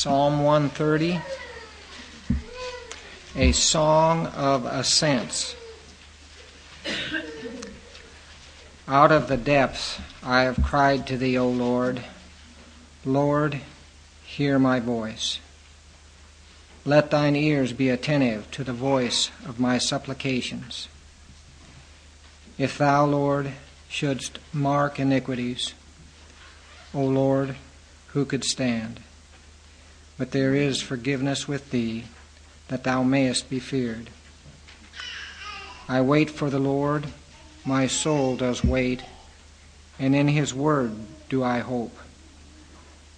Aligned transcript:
Psalm 0.00 0.44
130, 0.44 1.20
a 3.34 3.50
song 3.50 4.28
of 4.28 4.64
ascents. 4.64 5.56
Out 8.86 9.10
of 9.10 9.26
the 9.26 9.36
depths 9.36 9.98
I 10.22 10.42
have 10.42 10.62
cried 10.62 11.04
to 11.08 11.16
thee, 11.16 11.36
O 11.36 11.48
Lord. 11.48 12.04
Lord, 13.04 13.60
hear 14.24 14.56
my 14.60 14.78
voice. 14.78 15.40
Let 16.84 17.10
thine 17.10 17.34
ears 17.34 17.72
be 17.72 17.88
attentive 17.88 18.48
to 18.52 18.62
the 18.62 18.72
voice 18.72 19.32
of 19.44 19.58
my 19.58 19.78
supplications. 19.78 20.86
If 22.56 22.78
thou, 22.78 23.04
Lord, 23.04 23.50
shouldst 23.88 24.38
mark 24.52 25.00
iniquities, 25.00 25.74
O 26.94 27.00
Lord, 27.00 27.56
who 28.12 28.24
could 28.24 28.44
stand? 28.44 29.00
But 30.18 30.32
there 30.32 30.52
is 30.52 30.82
forgiveness 30.82 31.46
with 31.46 31.70
thee, 31.70 32.04
that 32.66 32.82
thou 32.82 33.04
mayest 33.04 33.48
be 33.48 33.60
feared. 33.60 34.10
I 35.88 36.00
wait 36.00 36.28
for 36.28 36.50
the 36.50 36.58
Lord, 36.58 37.06
my 37.64 37.86
soul 37.86 38.36
does 38.36 38.64
wait, 38.64 39.02
and 39.98 40.14
in 40.14 40.28
his 40.28 40.52
word 40.52 40.96
do 41.28 41.44
I 41.44 41.60
hope. 41.60 41.96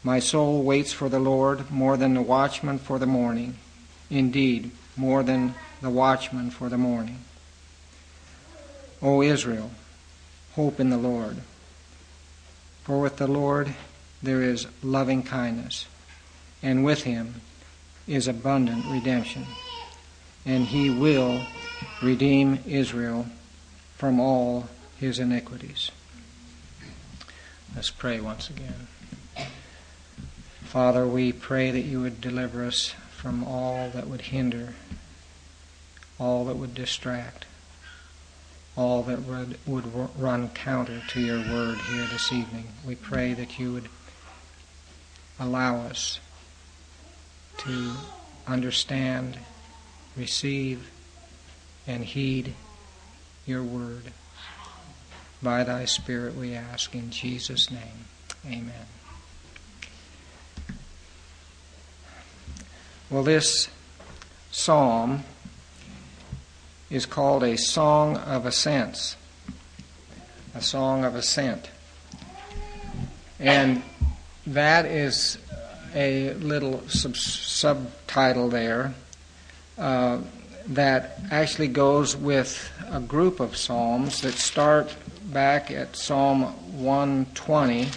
My 0.04 0.20
soul 0.20 0.62
waits 0.62 0.92
for 0.92 1.08
the 1.08 1.18
Lord 1.18 1.70
more 1.70 1.96
than 1.96 2.14
the 2.14 2.22
watchman 2.22 2.78
for 2.78 2.98
the 2.98 3.06
morning, 3.06 3.56
indeed, 4.10 4.70
more 4.96 5.22
than 5.22 5.54
the 5.80 5.90
watchman 5.90 6.50
for 6.50 6.68
the 6.68 6.78
morning. 6.78 7.24
O 9.00 9.22
Israel, 9.22 9.70
hope 10.52 10.78
in 10.78 10.90
the 10.90 10.98
Lord. 10.98 11.38
For 12.84 13.00
with 13.00 13.16
the 13.16 13.26
Lord 13.26 13.74
there 14.22 14.42
is 14.42 14.66
loving 14.82 15.22
kindness 15.22 15.86
and 16.62 16.84
with 16.84 17.04
him 17.04 17.40
is 18.06 18.28
abundant 18.28 18.84
redemption. 18.86 19.46
And 20.44 20.64
he 20.64 20.90
will 20.90 21.46
redeem 22.02 22.60
Israel 22.66 23.26
from 23.96 24.18
all 24.18 24.68
his 24.98 25.18
iniquities. 25.18 25.90
Let's 27.74 27.90
pray 27.90 28.20
once 28.20 28.50
again. 28.50 28.88
Father, 30.64 31.06
we 31.06 31.32
pray 31.32 31.70
that 31.70 31.80
you 31.80 32.00
would 32.00 32.20
deliver 32.20 32.64
us 32.64 32.94
from 33.10 33.44
all 33.44 33.90
that 33.90 34.06
would 34.06 34.22
hinder, 34.22 34.74
all 36.18 36.44
that 36.46 36.56
would 36.56 36.74
distract, 36.74 37.44
all 38.76 39.02
that 39.02 39.20
would, 39.22 39.58
would 39.66 39.84
run 40.18 40.48
counter 40.50 41.02
to 41.08 41.20
your 41.20 41.38
word 41.38 41.78
here 41.78 42.06
this 42.06 42.32
evening. 42.32 42.68
We 42.86 42.94
pray 42.94 43.34
that 43.34 43.58
you 43.58 43.72
would 43.72 43.88
allow 45.38 45.80
us 45.80 46.20
to 47.60 47.92
understand, 48.46 49.38
receive, 50.16 50.90
and 51.86 52.04
heed 52.04 52.54
your 53.46 53.62
word. 53.62 54.12
By 55.42 55.64
thy 55.64 55.84
Spirit 55.84 56.34
we 56.36 56.54
ask 56.54 56.94
in 56.94 57.10
Jesus' 57.10 57.70
name. 57.70 58.06
Amen. 58.46 58.86
Well, 63.10 63.22
this 63.22 63.68
psalm 64.50 65.24
is 66.90 67.06
called 67.06 67.42
a 67.42 67.56
song 67.56 68.16
of 68.16 68.46
ascents. 68.46 69.16
A 70.54 70.62
song 70.62 71.04
of 71.04 71.14
ascent. 71.14 71.70
And 73.38 73.82
that 74.46 74.86
is 74.86 75.38
a 75.94 76.34
little 76.34 76.86
sub- 76.88 77.16
subtitle 77.16 78.48
there 78.48 78.94
uh, 79.78 80.18
that 80.66 81.18
actually 81.30 81.68
goes 81.68 82.16
with 82.16 82.70
a 82.90 83.00
group 83.00 83.40
of 83.40 83.56
psalms 83.56 84.20
that 84.22 84.34
start 84.34 84.94
back 85.32 85.70
at 85.70 85.96
Psalm 85.96 86.42
120. 86.82 87.88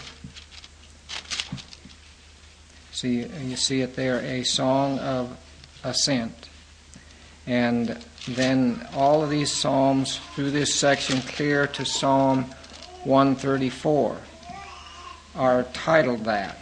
See, 2.92 3.26
you 3.26 3.56
see 3.56 3.81
it 3.81 3.96
there, 3.96 4.20
a 4.20 4.44
song 4.44 5.00
of 5.00 5.38
ascent. 5.84 6.50
And 7.46 7.98
then 8.28 8.88
all 8.94 9.24
of 9.24 9.30
these 9.30 9.52
psalms 9.52 10.20
through 10.36 10.52
this 10.52 10.74
section 10.74 11.22
clear 11.22 11.68
to 11.68 11.86
Psalm 11.86 12.46
134 13.04 14.18
are 15.36 15.64
titled 15.74 16.24
that. 16.25 16.58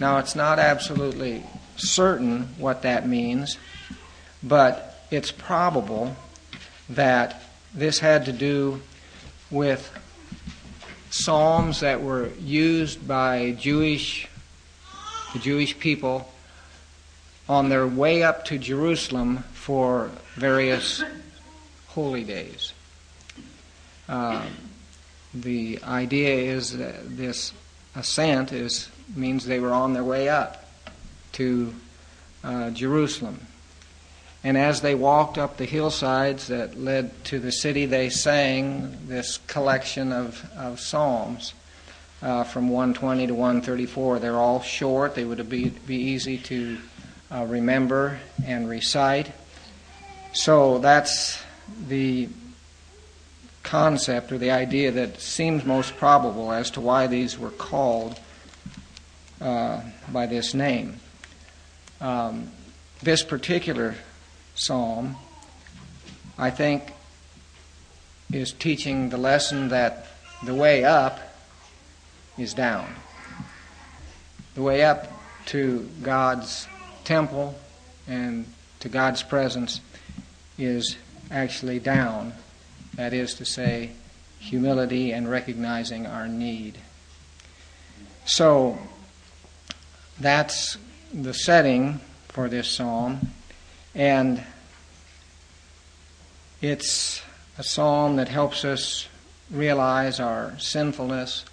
Now, 0.00 0.18
it's 0.18 0.34
not 0.34 0.58
absolutely 0.58 1.44
certain 1.76 2.48
what 2.58 2.82
that 2.82 3.08
means, 3.08 3.58
but 4.42 5.06
it's 5.10 5.30
probable 5.30 6.16
that 6.88 7.42
this 7.74 7.98
had 7.98 8.24
to 8.26 8.32
do 8.32 8.82
with 9.50 9.96
psalms 11.10 11.80
that 11.80 12.02
were 12.02 12.28
used 12.40 13.06
by 13.06 13.52
Jewish 13.52 14.28
the 15.34 15.40
Jewish 15.40 15.78
people 15.78 16.32
on 17.48 17.68
their 17.68 17.86
way 17.86 18.22
up 18.22 18.44
to 18.46 18.56
Jerusalem 18.56 19.38
for 19.52 20.10
various 20.36 21.02
holy 21.88 22.22
days. 22.22 22.72
Uh, 24.08 24.46
the 25.34 25.80
idea 25.82 26.52
is 26.54 26.78
that 26.78 27.16
this 27.16 27.52
ascent 27.96 28.52
is 28.52 28.88
means 29.14 29.46
they 29.46 29.60
were 29.60 29.72
on 29.72 29.92
their 29.92 30.04
way 30.04 30.28
up 30.28 30.64
to 31.32 31.74
uh, 32.42 32.70
Jerusalem. 32.70 33.40
And 34.42 34.58
as 34.58 34.82
they 34.82 34.94
walked 34.94 35.38
up 35.38 35.56
the 35.56 35.64
hillsides 35.64 36.48
that 36.48 36.78
led 36.78 37.24
to 37.24 37.38
the 37.38 37.50
city, 37.50 37.86
they 37.86 38.10
sang 38.10 38.98
this 39.06 39.38
collection 39.46 40.12
of, 40.12 40.44
of 40.56 40.80
psalms 40.80 41.54
uh, 42.20 42.44
from 42.44 42.68
120 42.68 43.28
to 43.28 43.34
134. 43.34 44.18
They're 44.18 44.36
all 44.36 44.60
short, 44.60 45.14
they 45.14 45.24
would 45.24 45.48
be, 45.48 45.70
be 45.70 45.96
easy 45.96 46.36
to 46.38 46.78
uh, 47.30 47.44
remember 47.44 48.18
and 48.44 48.68
recite. 48.68 49.32
So 50.34 50.78
that's 50.78 51.42
the 51.88 52.28
concept 53.62 54.30
or 54.30 54.36
the 54.36 54.50
idea 54.50 54.90
that 54.90 55.20
seems 55.20 55.64
most 55.64 55.96
probable 55.96 56.52
as 56.52 56.70
to 56.72 56.80
why 56.82 57.06
these 57.06 57.38
were 57.38 57.50
called 57.50 58.20
by 59.44 60.26
this 60.26 60.54
name. 60.54 61.00
Um, 62.00 62.50
this 63.02 63.22
particular 63.22 63.94
psalm, 64.54 65.16
I 66.38 66.50
think, 66.50 66.92
is 68.32 68.52
teaching 68.52 69.10
the 69.10 69.18
lesson 69.18 69.68
that 69.68 70.06
the 70.44 70.54
way 70.54 70.84
up 70.84 71.20
is 72.38 72.54
down. 72.54 72.94
The 74.54 74.62
way 74.62 74.82
up 74.82 75.12
to 75.46 75.88
God's 76.02 76.66
temple 77.04 77.54
and 78.08 78.46
to 78.80 78.88
God's 78.88 79.22
presence 79.22 79.80
is 80.56 80.96
actually 81.30 81.80
down. 81.80 82.32
That 82.94 83.12
is 83.12 83.34
to 83.34 83.44
say, 83.44 83.90
humility 84.38 85.12
and 85.12 85.30
recognizing 85.30 86.06
our 86.06 86.28
need. 86.28 86.78
So, 88.24 88.78
that's 90.18 90.78
the 91.12 91.34
setting 91.34 92.00
for 92.28 92.48
this 92.48 92.68
psalm, 92.68 93.28
and 93.94 94.42
it's 96.60 97.22
a 97.58 97.62
psalm 97.62 98.16
that 98.16 98.28
helps 98.28 98.64
us 98.64 99.08
realize 99.50 100.20
our 100.20 100.58
sinfulness 100.58 101.44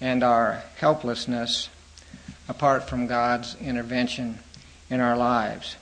and 0.00 0.22
our 0.22 0.62
helplessness 0.76 1.68
apart 2.48 2.88
from 2.88 3.06
God's 3.06 3.56
intervention 3.60 4.38
in 4.90 5.00
our 5.00 5.16
lives. 5.16 5.76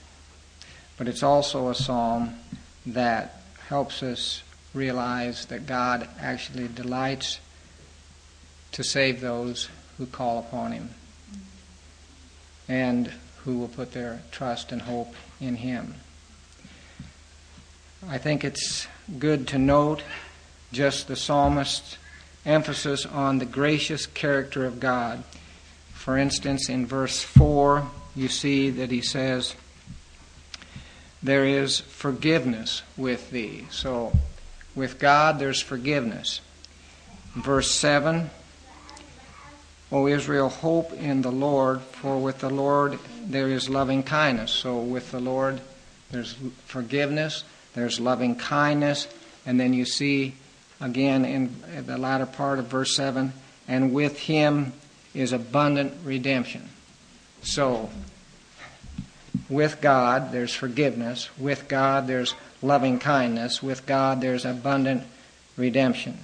But 0.97 1.07
it's 1.07 1.23
also 1.23 1.69
a 1.69 1.75
psalm 1.75 2.35
that 2.85 3.41
helps 3.67 4.01
us 4.03 4.43
realize 4.73 5.45
that 5.45 5.65
God 5.65 6.07
actually 6.19 6.67
delights 6.67 7.39
to 8.73 8.83
save 8.83 9.21
those 9.21 9.69
who 9.97 10.05
call 10.05 10.39
upon 10.39 10.71
Him 10.71 10.89
and 12.67 13.11
who 13.43 13.59
will 13.59 13.67
put 13.67 13.93
their 13.93 14.21
trust 14.31 14.71
and 14.71 14.81
hope 14.81 15.15
in 15.39 15.55
Him. 15.55 15.95
I 18.07 18.17
think 18.17 18.43
it's 18.43 18.87
good 19.19 19.47
to 19.49 19.57
note 19.57 20.03
just 20.71 21.07
the 21.07 21.15
psalmist's 21.15 21.97
emphasis 22.45 23.05
on 23.05 23.39
the 23.39 23.45
gracious 23.45 24.05
character 24.05 24.65
of 24.65 24.79
God. 24.79 25.23
For 25.93 26.17
instance, 26.17 26.69
in 26.69 26.85
verse 26.85 27.21
4, 27.21 27.87
you 28.15 28.29
see 28.29 28.69
that 28.71 28.91
he 28.91 29.01
says, 29.01 29.55
There 31.21 31.45
is 31.45 31.81
forgiveness 31.81 32.83
with 32.95 33.29
thee. 33.31 33.67
So, 33.71 34.17
with 34.75 34.99
God, 34.99 35.39
there's 35.39 35.61
forgiveness. 35.61 36.41
verse 37.35 37.71
7, 37.71 38.29
O 39.91 40.07
Israel, 40.07 40.49
hope 40.49 40.91
in 40.93 41.21
the 41.21 41.31
Lord, 41.31 41.81
for 41.81 42.19
with 42.19 42.39
the 42.39 42.49
Lord 42.49 42.99
there 43.25 43.47
is 43.47 43.69
loving 43.69 44.03
kindness. 44.03 44.51
So 44.51 44.79
with 44.79 45.11
the 45.11 45.19
Lord 45.19 45.61
there's 46.11 46.35
forgiveness, 46.65 47.43
there's 47.73 47.99
loving 47.99 48.35
kindness, 48.35 49.07
and 49.45 49.59
then 49.59 49.73
you 49.73 49.85
see 49.85 50.35
again 50.81 51.25
in 51.25 51.85
the 51.85 51.97
latter 51.97 52.25
part 52.25 52.59
of 52.59 52.67
verse 52.67 52.95
7 52.95 53.33
and 53.67 53.93
with 53.93 54.19
him 54.19 54.73
is 55.13 55.33
abundant 55.33 55.93
redemption. 56.03 56.69
So, 57.41 57.89
with 59.49 59.81
God, 59.81 60.31
there's 60.31 60.53
forgiveness. 60.53 61.29
With 61.37 61.67
God, 61.67 62.07
there's 62.07 62.33
loving 62.61 62.99
kindness. 62.99 63.61
With 63.61 63.85
God, 63.85 64.21
there's 64.21 64.45
abundant 64.45 65.03
redemption. 65.57 66.17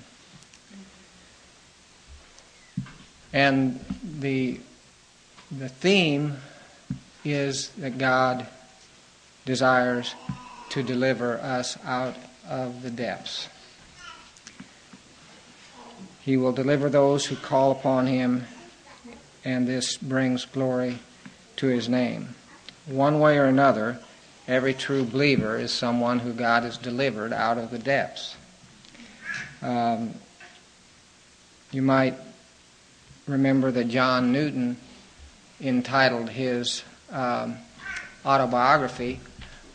And 3.33 3.83
the, 4.19 4.59
the 5.51 5.69
theme 5.69 6.37
is 7.25 7.69
that 7.69 7.97
God 7.97 8.47
desires 9.45 10.13
to 10.69 10.83
deliver 10.83 11.39
us 11.39 11.77
out 11.83 12.15
of 12.47 12.83
the 12.83 12.91
depths. 12.91 13.49
He 16.21 16.37
will 16.37 16.53
deliver 16.53 16.89
those 16.89 17.25
who 17.25 17.35
call 17.35 17.71
upon 17.71 18.07
him, 18.07 18.45
and 19.43 19.67
this 19.67 19.97
brings 19.97 20.45
glory 20.45 20.99
to 21.57 21.67
his 21.67 21.89
name. 21.89 22.35
One 22.85 23.19
way 23.19 23.37
or 23.37 23.45
another, 23.45 23.99
every 24.47 24.73
true 24.73 25.03
believer 25.03 25.57
is 25.57 25.71
someone 25.71 26.19
who 26.19 26.33
God 26.33 26.63
has 26.63 26.77
delivered 26.77 27.33
out 27.33 27.57
of 27.57 27.71
the 27.71 27.79
depths. 27.79 28.35
Um, 29.61 30.15
you 31.71 31.81
might 31.81 32.15
remember 33.27 33.71
that 33.71 33.87
John 33.87 34.31
Newton 34.31 34.77
entitled 35.61 36.29
his 36.29 36.83
um, 37.11 37.57
autobiography 38.25 39.19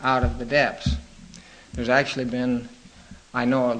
Out 0.02 0.24
of 0.24 0.38
the 0.38 0.44
Depths. 0.44 0.96
There's 1.72 1.88
actually 1.88 2.24
been, 2.24 2.68
I 3.32 3.44
know, 3.44 3.70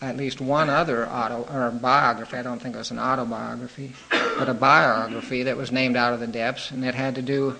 at 0.00 0.16
least 0.16 0.40
one 0.40 0.68
other 0.68 1.08
auto 1.08 1.46
or 1.52 1.70
biography. 1.70 2.36
I 2.36 2.42
don't 2.42 2.60
think 2.60 2.74
it 2.74 2.78
was 2.78 2.90
an 2.90 2.98
autobiography, 2.98 3.92
but 4.10 4.48
a 4.48 4.54
biography 4.54 5.44
that 5.44 5.56
was 5.56 5.70
named 5.70 5.96
Out 5.96 6.12
of 6.12 6.20
the 6.20 6.26
Depths, 6.26 6.70
and 6.70 6.84
it 6.84 6.94
had 6.94 7.14
to 7.14 7.22
do 7.22 7.56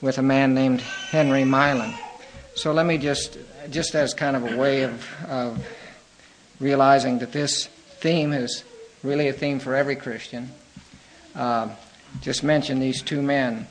with 0.00 0.18
a 0.18 0.22
man 0.22 0.54
named 0.54 0.80
Henry 0.80 1.44
Milan. 1.44 1.94
So 2.54 2.72
let 2.72 2.86
me 2.86 2.98
just, 2.98 3.38
just 3.70 3.94
as 3.94 4.14
kind 4.14 4.36
of 4.36 4.52
a 4.52 4.56
way 4.56 4.82
of, 4.82 5.06
of 5.28 5.66
realizing 6.58 7.18
that 7.18 7.32
this 7.32 7.66
theme 7.66 8.32
is 8.32 8.64
really 9.02 9.28
a 9.28 9.32
theme 9.32 9.58
for 9.58 9.74
every 9.74 9.96
Christian, 9.96 10.50
just 11.34 12.42
mention 12.42 12.80
these 12.80 13.02
two 13.02 13.22
men. 13.22 13.66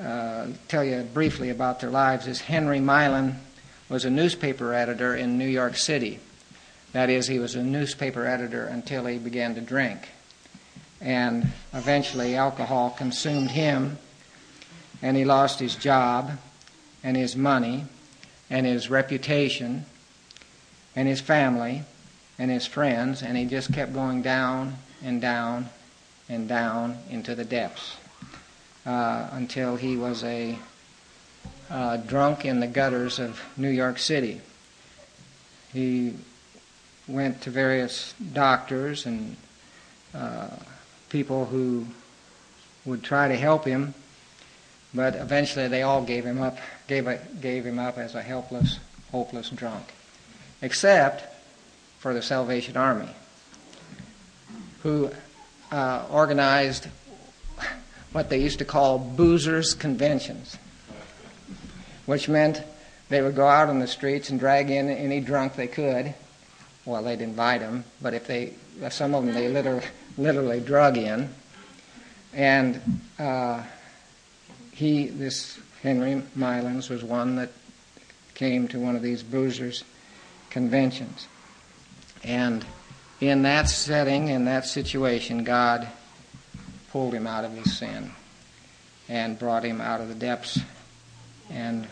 Uh, 0.00 0.48
tell 0.68 0.82
you 0.82 1.02
briefly 1.14 1.50
about 1.50 1.80
their 1.80 1.90
lives. 1.90 2.26
Is 2.26 2.40
Henry 2.40 2.80
Milan 2.80 3.38
was 3.88 4.04
a 4.04 4.10
newspaper 4.10 4.74
editor 4.74 5.14
in 5.14 5.38
New 5.38 5.46
York 5.46 5.76
City. 5.76 6.18
That 6.92 7.10
is, 7.10 7.26
he 7.26 7.38
was 7.38 7.54
a 7.54 7.62
newspaper 7.62 8.26
editor 8.26 8.64
until 8.66 9.06
he 9.06 9.18
began 9.18 9.54
to 9.56 9.60
drink. 9.60 10.08
And 11.00 11.52
eventually, 11.72 12.34
alcohol 12.34 12.90
consumed 12.90 13.50
him, 13.50 13.98
and 15.02 15.16
he 15.16 15.24
lost 15.24 15.60
his 15.60 15.76
job, 15.76 16.32
and 17.02 17.16
his 17.16 17.36
money, 17.36 17.84
and 18.48 18.64
his 18.64 18.88
reputation, 18.88 19.84
and 20.96 21.06
his 21.06 21.20
family, 21.20 21.82
and 22.38 22.50
his 22.50 22.66
friends, 22.66 23.22
and 23.22 23.36
he 23.36 23.44
just 23.44 23.72
kept 23.72 23.92
going 23.92 24.22
down 24.22 24.76
and 25.02 25.20
down 25.20 25.68
and 26.28 26.48
down 26.48 26.98
into 27.10 27.34
the 27.34 27.44
depths 27.44 27.96
uh, 28.86 29.28
until 29.32 29.76
he 29.76 29.96
was 29.96 30.24
a 30.24 30.58
uh, 31.70 31.96
drunk 31.98 32.44
in 32.44 32.60
the 32.60 32.66
gutters 32.66 33.18
of 33.18 33.40
New 33.56 33.70
York 33.70 33.98
City. 33.98 34.40
He 35.72 36.14
went 37.08 37.42
to 37.42 37.50
various 37.50 38.14
doctors 38.32 39.06
and 39.06 39.36
uh, 40.14 40.48
people 41.08 41.46
who 41.46 41.86
would 42.84 43.02
try 43.02 43.28
to 43.28 43.36
help 43.36 43.64
him, 43.64 43.94
but 44.94 45.14
eventually 45.14 45.68
they 45.68 45.82
all 45.82 46.02
gave 46.02 46.24
him 46.24 46.40
up, 46.40 46.58
gave, 46.86 47.06
a, 47.06 47.18
gave 47.40 47.64
him 47.64 47.78
up 47.78 47.98
as 47.98 48.14
a 48.14 48.22
helpless, 48.22 48.78
hopeless 49.10 49.50
drunk, 49.50 49.92
except 50.62 51.34
for 51.98 52.14
the 52.14 52.22
Salvation 52.22 52.76
Army, 52.76 53.08
who 54.82 55.10
organized 56.10 56.88
what 58.12 58.30
they 58.30 58.38
used 58.38 58.58
to 58.60 58.64
call 58.64 58.98
boozers' 58.98 59.74
conventions, 59.78 60.56
which 62.06 62.28
meant 62.28 62.62
they 63.08 63.20
would 63.22 63.34
go 63.34 63.46
out 63.46 63.68
on 63.68 63.78
the 63.80 63.86
streets 63.86 64.30
and 64.30 64.38
drag 64.38 64.70
in 64.70 64.88
any 64.88 65.20
drunk 65.20 65.56
they 65.56 65.66
could 65.66 66.14
well, 66.84 67.02
they'd 67.02 67.20
invite 67.20 67.60
them, 67.60 67.84
but 68.02 68.14
if 68.14 68.26
they, 68.26 68.52
some 68.90 69.14
of 69.14 69.24
them 69.24 69.34
they 69.34 69.48
literally, 69.48 69.84
literally 70.18 70.60
drug 70.60 70.98
in. 70.98 71.30
And 72.34 73.00
uh, 73.18 73.62
he, 74.72 75.06
this 75.08 75.58
Henry 75.82 76.22
Milans, 76.36 76.90
was 76.90 77.02
one 77.02 77.36
that 77.36 77.50
came 78.34 78.68
to 78.68 78.78
one 78.78 78.96
of 78.96 79.02
these 79.02 79.22
boozers' 79.22 79.82
conventions. 80.50 81.26
And 82.22 82.64
in 83.28 83.42
that 83.42 83.68
setting, 83.68 84.28
in 84.28 84.44
that 84.46 84.66
situation, 84.66 85.44
God 85.44 85.88
pulled 86.90 87.14
him 87.14 87.26
out 87.26 87.44
of 87.44 87.52
his 87.52 87.76
sin 87.76 88.12
and 89.08 89.38
brought 89.38 89.64
him 89.64 89.80
out 89.80 90.00
of 90.00 90.08
the 90.08 90.14
depths 90.14 90.60
and 91.50 91.86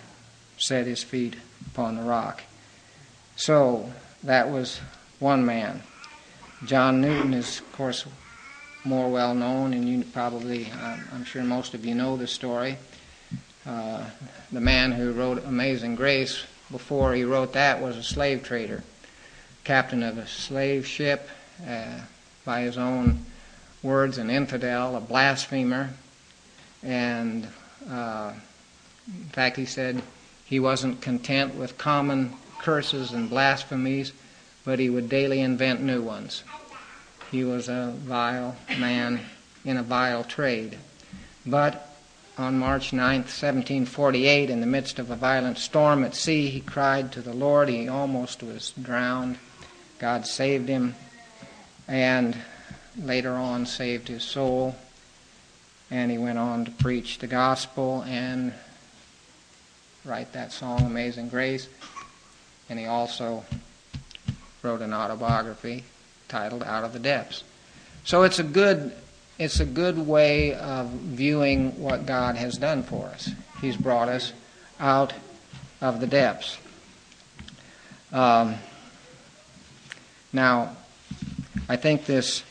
set 0.59 0.87
his 0.87 1.03
feet 1.03 1.37
upon 1.67 1.97
the 1.97 2.03
rock. 2.03 2.43
So, 3.37 3.91
that 4.23 4.51
was 4.51 4.81
one 5.19 5.45
man. 5.45 5.83
John 6.65 7.01
Newton 7.01 7.35
is, 7.35 7.61
of 7.61 7.73
course, 7.73 8.07
more 8.85 9.11
well 9.11 9.35
known, 9.35 9.73
and 9.75 9.89
you 9.89 10.05
probably, 10.05 10.71
I'm 11.13 11.25
sure 11.25 11.43
most 11.43 11.75
of 11.75 11.85
you 11.85 11.95
know 11.95 12.17
the 12.17 12.27
story. 12.27 12.79
Uh, 13.67 14.05
the 14.51 14.61
man 14.61 14.93
who 14.93 15.13
wrote 15.13 15.45
Amazing 15.45 15.95
Grace, 15.95 16.45
before 16.71 17.15
he 17.15 17.25
wrote 17.25 17.53
that, 17.53 17.81
was 17.81 17.97
a 17.97 18.03
slave 18.03 18.43
trader, 18.43 18.83
captain 19.65 20.03
of 20.03 20.19
a 20.19 20.27
slave 20.27 20.87
ship, 20.87 21.29
uh, 21.67 22.01
by 22.45 22.63
his 22.63 22.77
own 22.77 23.25
words, 23.83 24.19
an 24.19 24.31
infidel, 24.31 24.97
a 24.97 25.01
blasphemer, 25.01 25.91
and 26.83 27.47
uh, 27.89 28.33
in 29.07 29.29
fact, 29.31 29.57
he 29.57 29.65
said 29.65 30.03
he 30.45 30.61
wasn't 30.61 31.01
content 31.01 31.55
with 31.55 31.79
common 31.79 32.33
curses 32.59 33.13
and 33.13 33.29
blasphemies, 33.29 34.13
but 34.65 34.79
he 34.79 34.89
would 34.89 35.09
daily 35.09 35.41
invent 35.41 35.81
new 35.81 36.03
ones. 36.03 36.45
He 37.31 37.45
was 37.45 37.69
a 37.69 37.93
vile 37.97 38.57
man 38.79 39.21
in 39.65 39.77
a 39.77 39.83
vile 39.83 40.23
trade. 40.23 40.79
But 41.45 41.89
on 42.39 42.59
March 42.59 42.93
9, 42.93 43.21
1748, 43.21 44.51
in 44.51 44.61
the 44.61 44.67
midst 44.67 44.99
of 44.99 45.11
a 45.11 45.17
violent 45.17 45.59
storm 45.59 46.05
at 46.05 46.15
sea, 46.15 46.49
he 46.49 46.61
cried 46.61 47.13
to 47.13 47.21
the 47.21 47.33
Lord. 47.33 47.69
He 47.69 47.89
almost 47.89 48.43
was 48.43 48.73
drowned. 48.81 49.39
God 50.03 50.27
saved 50.27 50.69
him 50.69 50.95
and 51.89 52.37
later 52.99 53.33
on 53.33 53.65
saved 53.65 54.09
his 54.09 54.23
soul. 54.23 54.77
And 55.91 56.11
he 56.11 56.19
went 56.19 56.39
on 56.39 56.67
to 56.67 56.71
preach 56.71 57.19
the 57.19 57.27
gospel 57.27 58.03
and 58.07 58.53
write 60.05 60.35
that 60.35 60.53
song, 60.53 60.85
Amazing 60.85 61.31
Grace 61.31 61.69
and 62.73 62.81
he 62.81 62.87
also 62.87 63.45
wrote 64.63 64.81
an 64.81 64.95
autobiography 64.95 65.85
titled 66.29 66.63
Out 66.63 66.85
of 66.85 66.95
the 66.95 66.99
Depths. 66.99 67.45
So 68.05 68.23
it's 68.23 68.39
a 68.39 68.43
good 68.43 68.93
it's 69.39 69.61
a 69.61 69.67
good 69.67 69.99
way 69.99 70.55
of 70.55 70.89
viewing 70.89 71.79
what 71.79 72.07
God 72.07 72.37
has 72.37 72.57
done 72.57 72.83
for 72.83 73.07
us. 73.09 73.31
He's 73.61 73.77
brought 73.77 74.09
us 74.09 74.33
out 74.81 75.13
of 75.83 76.01
the 76.01 76.07
depths. 76.07 76.59
Um, 78.11 78.55
now, 80.33 80.77
I 81.69 81.77
think 81.77 82.07
this 82.07 82.43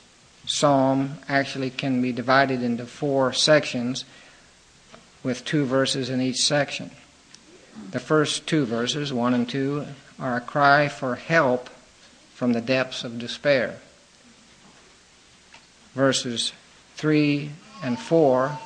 psalm 0.45 1.17
actually 1.27 1.69
can 1.69 2.01
be 2.01 2.11
divided 2.11 2.61
into 2.61 2.85
four 2.85 3.33
sections 3.33 4.05
with 5.23 5.45
two 5.45 5.65
verses 5.65 6.09
in 6.09 6.21
each 6.21 6.41
section. 6.41 6.91
The 7.91 7.99
first 7.99 8.47
two 8.47 8.65
verses, 8.65 9.13
1 9.13 9.33
and 9.33 9.47
2, 9.49 9.85
are 10.19 10.37
a 10.37 10.41
cry 10.41 10.87
for 10.87 11.15
help 11.15 11.69
from 12.33 12.53
the 12.53 12.61
depths 12.61 13.03
of 13.03 13.19
despair. 13.19 13.77
Verses 15.93 16.53
3 16.95 17.51
and 17.83 17.99
4 17.99 18.59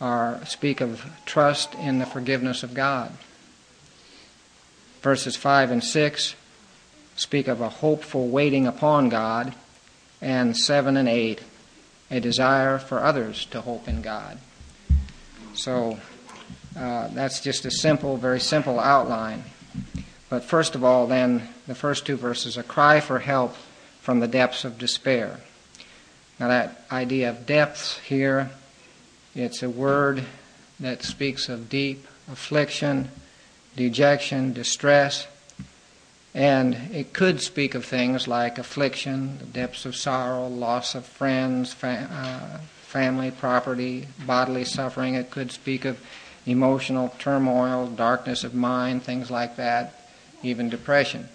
are, 0.00 0.44
speak 0.46 0.80
of 0.80 1.04
trust 1.24 1.74
in 1.74 1.98
the 1.98 2.06
forgiveness 2.06 2.62
of 2.62 2.74
God. 2.74 3.12
Verses 5.02 5.36
5 5.36 5.70
and 5.70 5.84
6 5.84 6.34
speak 7.16 7.48
of 7.48 7.60
a 7.60 7.68
hopeful 7.68 8.28
waiting 8.28 8.66
upon 8.66 9.08
God. 9.08 9.54
And 10.20 10.56
7 10.56 10.96
and 10.96 11.08
8 11.08 11.42
a 12.10 12.20
desire 12.20 12.78
for 12.78 13.00
others 13.00 13.46
to 13.46 13.60
hope 13.60 13.88
in 13.88 14.02
God. 14.02 14.38
So 15.54 15.98
uh, 16.76 17.08
that's 17.08 17.40
just 17.40 17.64
a 17.64 17.70
simple, 17.70 18.16
very 18.16 18.40
simple 18.40 18.78
outline. 18.78 19.44
But 20.28 20.44
first 20.44 20.74
of 20.74 20.84
all, 20.84 21.06
then, 21.06 21.48
the 21.66 21.74
first 21.74 22.06
two 22.06 22.16
verses 22.16 22.56
a 22.56 22.62
cry 22.62 23.00
for 23.00 23.18
help 23.18 23.56
from 24.00 24.20
the 24.20 24.28
depths 24.28 24.64
of 24.64 24.78
despair. 24.78 25.40
Now, 26.38 26.48
that 26.48 26.84
idea 26.92 27.30
of 27.30 27.46
depths 27.46 27.98
here, 27.98 28.50
it's 29.34 29.62
a 29.62 29.70
word 29.70 30.24
that 30.78 31.02
speaks 31.02 31.48
of 31.48 31.68
deep 31.68 32.06
affliction, 32.30 33.10
dejection, 33.74 34.52
distress, 34.52 35.26
and 36.36 36.74
it 36.92 37.14
could 37.14 37.40
speak 37.40 37.74
of 37.74 37.86
things 37.86 38.28
like 38.28 38.58
affliction, 38.58 39.38
the 39.38 39.46
depths 39.46 39.86
of 39.86 39.96
sorrow, 39.96 40.46
loss 40.46 40.94
of 40.94 41.06
friends, 41.06 41.74
uh, 41.82 42.60
family, 42.82 43.30
property, 43.30 44.06
bodily 44.26 44.66
suffering. 44.66 45.14
It 45.14 45.30
could 45.30 45.50
speak 45.50 45.86
of 45.86 45.98
emotional 46.44 47.14
turmoil, 47.18 47.86
darkness 47.86 48.44
of 48.44 48.52
mind, 48.52 49.02
things 49.02 49.30
like 49.30 49.56
that, 49.56 50.10
even 50.42 50.68
depression. 50.68 51.26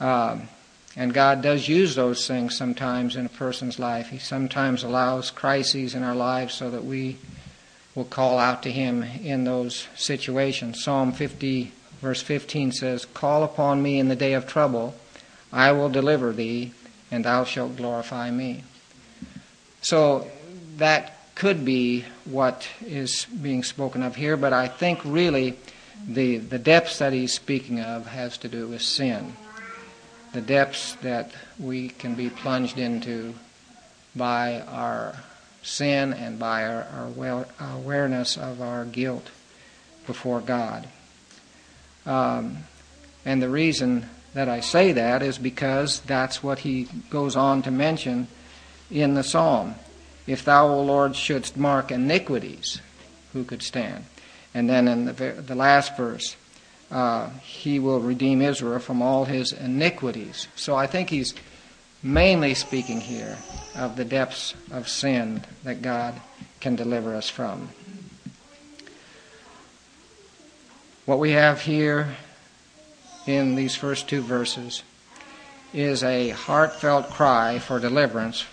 Um, 0.00 0.48
and 0.96 1.12
God 1.12 1.42
does 1.42 1.68
use 1.68 1.94
those 1.94 2.26
things 2.26 2.56
sometimes 2.56 3.16
in 3.16 3.26
a 3.26 3.28
person's 3.28 3.78
life. 3.78 4.08
He 4.08 4.18
sometimes 4.18 4.82
allows 4.82 5.30
crises 5.30 5.94
in 5.94 6.02
our 6.02 6.14
lives 6.14 6.54
so 6.54 6.70
that 6.70 6.84
we 6.84 7.18
will 7.94 8.06
call 8.06 8.38
out 8.38 8.62
to 8.62 8.72
Him 8.72 9.02
in 9.02 9.44
those 9.44 9.86
situations. 9.94 10.82
Psalm 10.82 11.12
50 11.12 11.72
Verse 12.04 12.20
15 12.20 12.72
says, 12.72 13.06
Call 13.06 13.44
upon 13.44 13.82
me 13.82 13.98
in 13.98 14.08
the 14.08 14.14
day 14.14 14.34
of 14.34 14.46
trouble, 14.46 14.94
I 15.50 15.72
will 15.72 15.88
deliver 15.88 16.32
thee, 16.32 16.72
and 17.10 17.24
thou 17.24 17.44
shalt 17.44 17.78
glorify 17.78 18.30
me. 18.30 18.62
So 19.80 20.30
that 20.76 21.16
could 21.34 21.64
be 21.64 22.04
what 22.26 22.68
is 22.84 23.24
being 23.24 23.62
spoken 23.62 24.02
of 24.02 24.16
here, 24.16 24.36
but 24.36 24.52
I 24.52 24.68
think 24.68 25.00
really 25.02 25.56
the, 26.06 26.36
the 26.36 26.58
depths 26.58 26.98
that 26.98 27.14
he's 27.14 27.32
speaking 27.32 27.80
of 27.80 28.08
has 28.08 28.36
to 28.38 28.48
do 28.48 28.68
with 28.68 28.82
sin. 28.82 29.34
The 30.34 30.42
depths 30.42 30.96
that 30.96 31.30
we 31.58 31.88
can 31.88 32.16
be 32.16 32.28
plunged 32.28 32.78
into 32.78 33.32
by 34.14 34.60
our 34.60 35.14
sin 35.62 36.12
and 36.12 36.38
by 36.38 36.66
our, 36.66 36.86
our 37.18 37.46
awareness 37.76 38.36
of 38.36 38.60
our 38.60 38.84
guilt 38.84 39.30
before 40.06 40.42
God. 40.42 40.86
Um, 42.06 42.58
and 43.24 43.42
the 43.42 43.48
reason 43.48 44.08
that 44.34 44.48
I 44.48 44.60
say 44.60 44.92
that 44.92 45.22
is 45.22 45.38
because 45.38 46.00
that's 46.00 46.42
what 46.42 46.60
he 46.60 46.88
goes 47.08 47.36
on 47.36 47.62
to 47.62 47.70
mention 47.70 48.28
in 48.90 49.14
the 49.14 49.22
psalm. 49.22 49.76
If 50.26 50.44
thou, 50.44 50.68
O 50.68 50.82
Lord, 50.82 51.16
shouldst 51.16 51.56
mark 51.56 51.90
iniquities, 51.90 52.80
who 53.32 53.44
could 53.44 53.62
stand? 53.62 54.04
And 54.54 54.68
then 54.68 54.88
in 54.88 55.04
the, 55.06 55.12
the 55.12 55.54
last 55.54 55.96
verse, 55.96 56.36
uh, 56.90 57.30
he 57.42 57.78
will 57.78 58.00
redeem 58.00 58.40
Israel 58.40 58.78
from 58.78 59.02
all 59.02 59.24
his 59.24 59.52
iniquities. 59.52 60.48
So 60.54 60.76
I 60.76 60.86
think 60.86 61.10
he's 61.10 61.34
mainly 62.02 62.54
speaking 62.54 63.00
here 63.00 63.38
of 63.74 63.96
the 63.96 64.04
depths 64.04 64.54
of 64.70 64.88
sin 64.88 65.42
that 65.64 65.82
God 65.82 66.20
can 66.60 66.76
deliver 66.76 67.14
us 67.14 67.28
from. 67.28 67.70
What 71.06 71.18
we 71.18 71.32
have 71.32 71.60
here 71.60 72.16
in 73.26 73.56
these 73.56 73.76
first 73.76 74.08
two 74.08 74.22
verses 74.22 74.82
is 75.74 76.02
a 76.02 76.30
heartfelt 76.30 77.10
cry 77.10 77.58
for 77.58 77.78
deliverance 77.78 78.46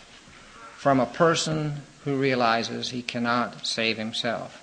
from 0.75 0.99
a 0.99 1.05
person 1.05 1.77
who 2.03 2.17
realizes 2.17 2.89
he 2.89 3.03
cannot 3.03 3.65
save 3.65 3.97
himself. 3.97 4.61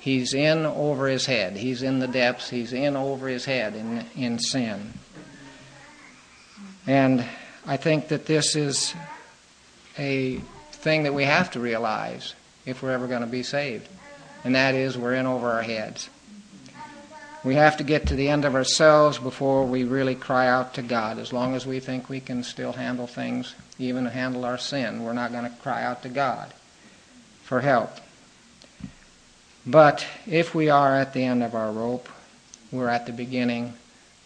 He's 0.00 0.32
in 0.32 0.64
over 0.64 1.08
his 1.08 1.26
head. 1.26 1.58
He's 1.58 1.82
in 1.82 1.98
the 1.98 2.08
depths. 2.08 2.48
He's 2.48 2.72
in 2.72 2.96
over 2.96 3.28
his 3.28 3.44
head 3.44 3.74
in, 3.74 4.06
in 4.16 4.38
sin. 4.38 4.94
And 6.86 7.22
I 7.66 7.76
think 7.76 8.08
that 8.08 8.24
this 8.24 8.56
is 8.56 8.94
a 9.98 10.40
thing 10.72 11.02
that 11.02 11.12
we 11.12 11.24
have 11.24 11.50
to 11.50 11.60
realize 11.60 12.34
if 12.64 12.82
we're 12.82 12.92
ever 12.92 13.08
going 13.08 13.20
to 13.20 13.26
be 13.26 13.42
saved. 13.42 13.86
And 14.42 14.54
that 14.54 14.74
is, 14.74 14.96
we're 14.96 15.14
in 15.14 15.26
over 15.26 15.50
our 15.50 15.62
heads. 15.62 16.08
We 17.44 17.54
have 17.54 17.76
to 17.76 17.84
get 17.84 18.08
to 18.08 18.16
the 18.16 18.28
end 18.28 18.44
of 18.44 18.54
ourselves 18.54 19.18
before 19.18 19.64
we 19.64 19.84
really 19.84 20.16
cry 20.16 20.48
out 20.48 20.74
to 20.74 20.82
God. 20.82 21.18
As 21.18 21.32
long 21.32 21.54
as 21.54 21.66
we 21.66 21.78
think 21.78 22.08
we 22.08 22.20
can 22.20 22.42
still 22.42 22.72
handle 22.72 23.06
things, 23.06 23.54
even 23.78 24.06
handle 24.06 24.44
our 24.44 24.58
sin, 24.58 25.04
we're 25.04 25.12
not 25.12 25.30
going 25.30 25.44
to 25.44 25.56
cry 25.62 25.84
out 25.84 26.02
to 26.02 26.08
God 26.08 26.52
for 27.42 27.60
help. 27.60 27.90
But 29.64 30.06
if 30.26 30.54
we 30.54 30.68
are 30.68 30.96
at 30.96 31.12
the 31.12 31.24
end 31.24 31.42
of 31.42 31.54
our 31.54 31.70
rope, 31.70 32.08
we're 32.72 32.88
at 32.88 33.06
the 33.06 33.12
beginning 33.12 33.74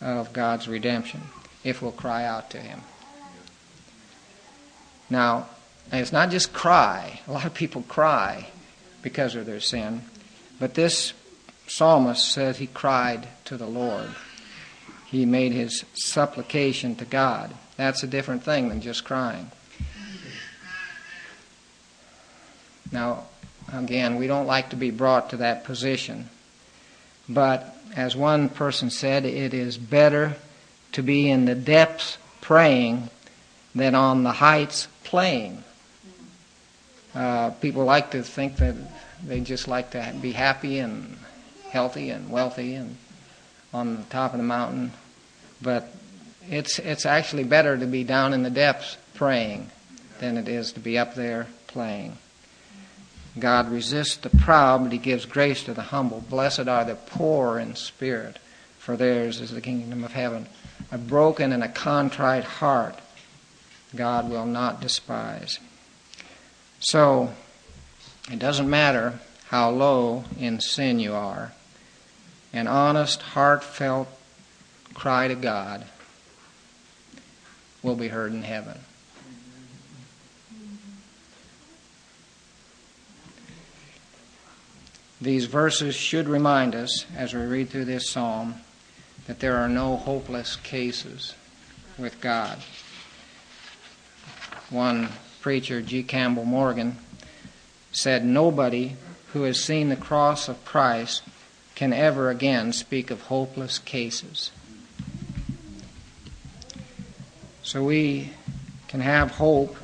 of 0.01 0.33
God's 0.33 0.67
redemption, 0.67 1.21
if 1.65 1.83
we'll 1.83 1.93
cry 1.93 2.25
out 2.25 2.51
to 2.51 2.59
Him. 2.59 2.81
Now, 5.11 5.49
it's 5.93 6.13
not 6.13 6.31
just 6.31 6.53
cry. 6.53 7.21
A 7.29 7.33
lot 7.33 7.45
of 7.45 7.53
people 7.53 7.83
cry 7.83 8.49
because 9.03 9.35
of 9.35 9.47
their 9.47 9.61
sin. 9.61 10.03
But 10.59 10.75
this 10.75 11.13
psalmist 11.67 12.31
said 12.31 12.57
he 12.57 12.67
cried 12.67 13.29
to 13.47 13.57
the 13.57 13.67
Lord. 13.67 14.11
He 15.07 15.27
made 15.27 15.53
his 15.53 15.85
supplication 15.95 16.97
to 16.97 17.05
God. 17.05 17.55
That's 17.77 18.03
a 18.03 18.07
different 18.07 18.45
thing 18.45 18.69
than 18.69 18.81
just 18.81 19.05
crying. 19.05 19.51
Now, 22.91 23.25
again, 23.73 24.17
we 24.17 24.27
don't 24.27 24.47
like 24.47 24.71
to 24.71 24.77
be 24.77 24.91
brought 24.91 25.31
to 25.31 25.39
that 25.39 25.65
position. 25.65 26.29
But 27.29 27.77
as 27.97 28.17
one 28.17 28.49
person 28.49 28.91
said, 28.91 29.25
it 29.25 29.55
is 29.55 29.79
better 29.79 30.37
to 30.93 31.03
be 31.03 31.31
in 31.31 31.47
the 31.47 31.55
depths 31.55 32.19
praying 32.41 33.09
than 33.75 33.95
on 33.95 34.23
the 34.23 34.33
heights 34.33 34.89
playing. 35.05 35.65
Uh, 37.15 37.51
people 37.51 37.85
like 37.85 38.11
to 38.11 38.23
think 38.23 38.57
that 38.57 38.75
they 39.25 39.41
just 39.41 39.69
like 39.69 39.91
to 39.91 40.15
be 40.21 40.33
happy 40.33 40.79
and 40.79 41.17
healthy 41.73 42.11
and 42.11 42.29
wealthy 42.29 42.75
and 42.75 42.97
on 43.73 43.97
the 43.97 44.03
top 44.05 44.33
of 44.33 44.39
the 44.39 44.45
mountain. 44.45 44.93
But 45.63 45.89
it's, 46.49 46.79
it's 46.79 47.07
actually 47.07 47.45
better 47.45 47.79
to 47.79 47.87
be 47.87 48.05
down 48.05 48.35
in 48.35 48.43
the 48.43 48.51
depths 48.51 48.99
praying 49.15 49.71
than 50.19 50.37
it 50.37 50.49
is 50.49 50.73
to 50.73 50.81
be 50.81 50.99
up 50.99 51.15
there 51.15 51.47
playing. 51.67 52.19
God 53.39 53.71
resists 53.71 54.17
the 54.17 54.29
proud, 54.29 54.83
but 54.83 54.93
he 54.93 54.99
gives 54.99 55.25
grace 55.25 55.65
to 55.65 55.73
the 55.73 55.83
humble. 55.83 56.23
Blessed 56.29 56.69
are 56.69 56.85
the 56.85 56.95
poor 56.95 57.59
in 57.59 57.75
spirit, 57.75 58.39
for 58.79 58.95
theirs 58.95 59.41
is 59.41 59.51
the 59.51 59.63
kingdom 59.63 60.05
of 60.05 60.13
heaven. 60.13 60.47
A 60.91 60.99
broken 60.99 61.53
and 61.53 61.65
a 61.65 61.69
contrite 61.69 62.45
heart 62.45 62.99
God 63.97 64.29
will 64.29 64.45
not 64.45 64.83
despise. 64.83 65.59
So, 66.81 67.31
it 68.31 68.39
doesn't 68.39 68.69
matter 68.69 69.21
how 69.47 69.71
low 69.71 70.25
in 70.39 70.61
sin 70.61 70.99
you 70.99 71.15
are 71.15 71.53
an 72.53 72.67
honest, 72.67 73.23
heartfelt 73.23 74.09
cry 74.95 75.29
to 75.29 75.35
God 75.35 75.85
will 77.83 77.97
be 77.97 78.09
heard 78.09 78.33
in 78.33 78.43
heaven. 78.43 78.79
These 85.21 85.47
verses 85.47 85.95
should 85.95 86.29
remind 86.29 86.75
us, 86.75 87.07
as 87.17 87.33
we 87.33 87.43
read 87.43 87.71
through 87.71 87.85
this 87.85 88.11
psalm, 88.11 88.57
that 89.27 89.39
there 89.39 89.57
are 89.57 89.69
no 89.69 89.97
hopeless 89.97 90.57
cases 90.57 91.35
with 91.97 92.21
God. 92.21 92.59
One 94.69 95.11
preacher, 95.41 95.81
G. 95.81 96.03
Campbell 96.03 96.45
Morgan, 96.45 96.97
said, 97.93 98.25
Nobody 98.25 98.97
who 99.33 99.43
has 99.43 99.63
seen 99.63 99.91
the 99.91 99.97
cross 99.97 100.49
of 100.49 100.65
Christ 100.65 101.23
can 101.83 101.93
ever 101.93 102.31
again 102.31 102.73
speak 102.73 103.11
of 103.11 103.23
hopeless 103.23 103.81
cases. 103.81 104.53
So 107.65 107.83
we 107.83 108.31
can 108.87 109.01
have 109.01 109.33
hope, 109.33 109.77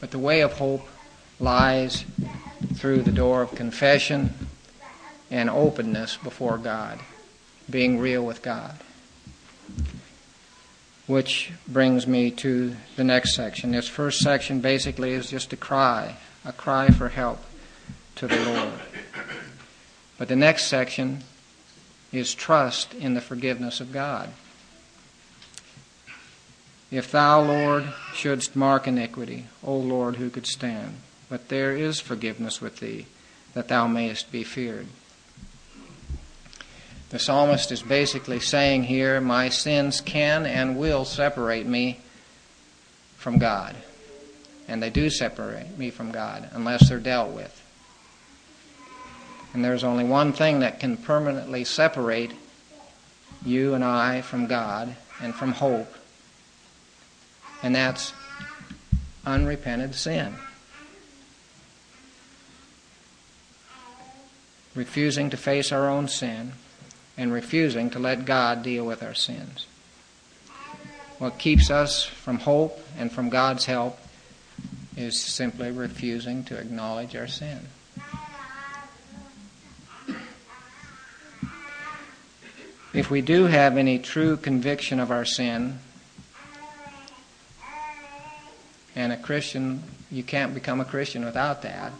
but 0.00 0.12
the 0.12 0.18
way 0.18 0.40
of 0.40 0.54
hope 0.54 0.88
lies 1.38 2.06
through 2.72 3.02
the 3.02 3.12
door 3.12 3.42
of 3.42 3.54
confession 3.54 4.32
and 5.30 5.50
openness 5.50 6.16
before 6.16 6.56
God, 6.56 7.00
being 7.68 7.98
real 7.98 8.24
with 8.24 8.40
God. 8.40 8.78
Which 11.06 11.52
brings 11.68 12.06
me 12.06 12.30
to 12.30 12.76
the 12.96 13.04
next 13.04 13.34
section. 13.34 13.72
This 13.72 13.88
first 13.88 14.20
section 14.20 14.62
basically 14.62 15.12
is 15.12 15.28
just 15.28 15.52
a 15.52 15.56
cry, 15.58 16.16
a 16.46 16.52
cry 16.54 16.88
for 16.88 17.10
help 17.10 17.44
to 18.20 18.26
the 18.26 18.38
Lord. 18.44 18.80
But 20.18 20.28
the 20.28 20.36
next 20.36 20.66
section 20.66 21.24
is 22.12 22.34
trust 22.34 22.92
in 22.92 23.14
the 23.14 23.22
forgiveness 23.22 23.80
of 23.80 23.94
God. 23.94 24.28
If 26.90 27.10
thou, 27.10 27.40
Lord, 27.40 27.88
shouldst 28.12 28.54
mark 28.54 28.86
iniquity, 28.86 29.46
O 29.64 29.74
Lord, 29.74 30.16
who 30.16 30.28
could 30.28 30.46
stand? 30.46 30.96
But 31.30 31.48
there 31.48 31.74
is 31.74 31.98
forgiveness 31.98 32.60
with 32.60 32.80
thee, 32.80 33.06
that 33.54 33.68
thou 33.68 33.86
mayest 33.86 34.30
be 34.30 34.44
feared. 34.44 34.88
The 37.08 37.18
psalmist 37.18 37.72
is 37.72 37.80
basically 37.80 38.40
saying 38.40 38.84
here, 38.84 39.18
My 39.22 39.48
sins 39.48 40.02
can 40.02 40.44
and 40.44 40.76
will 40.76 41.06
separate 41.06 41.64
me 41.64 42.00
from 43.16 43.38
God. 43.38 43.76
And 44.68 44.82
they 44.82 44.90
do 44.90 45.08
separate 45.08 45.78
me 45.78 45.88
from 45.88 46.12
God 46.12 46.50
unless 46.52 46.90
they're 46.90 46.98
dealt 46.98 47.30
with. 47.30 47.56
And 49.52 49.64
there's 49.64 49.84
only 49.84 50.04
one 50.04 50.32
thing 50.32 50.60
that 50.60 50.78
can 50.78 50.96
permanently 50.96 51.64
separate 51.64 52.32
you 53.44 53.74
and 53.74 53.84
I 53.84 54.20
from 54.20 54.46
God 54.46 54.94
and 55.22 55.34
from 55.34 55.52
hope, 55.52 55.92
and 57.62 57.74
that's 57.74 58.12
unrepented 59.24 59.94
sin. 59.94 60.34
Refusing 64.74 65.30
to 65.30 65.36
face 65.36 65.72
our 65.72 65.88
own 65.88 66.06
sin 66.08 66.52
and 67.16 67.32
refusing 67.32 67.90
to 67.90 67.98
let 67.98 68.24
God 68.24 68.62
deal 68.62 68.86
with 68.86 69.02
our 69.02 69.14
sins. 69.14 69.66
What 71.18 71.38
keeps 71.38 71.70
us 71.70 72.04
from 72.04 72.38
hope 72.38 72.80
and 72.96 73.10
from 73.12 73.28
God's 73.28 73.66
help 73.66 73.98
is 74.96 75.20
simply 75.20 75.70
refusing 75.70 76.44
to 76.44 76.56
acknowledge 76.56 77.16
our 77.16 77.26
sin. 77.26 77.68
If 82.92 83.08
we 83.08 83.20
do 83.20 83.44
have 83.44 83.76
any 83.76 83.98
true 84.00 84.36
conviction 84.36 84.98
of 84.98 85.12
our 85.12 85.24
sin, 85.24 85.78
and 88.96 89.12
a 89.12 89.16
Christian, 89.16 89.84
you 90.10 90.24
can't 90.24 90.54
become 90.54 90.80
a 90.80 90.84
Christian 90.84 91.24
without 91.24 91.62
that, 91.62 91.92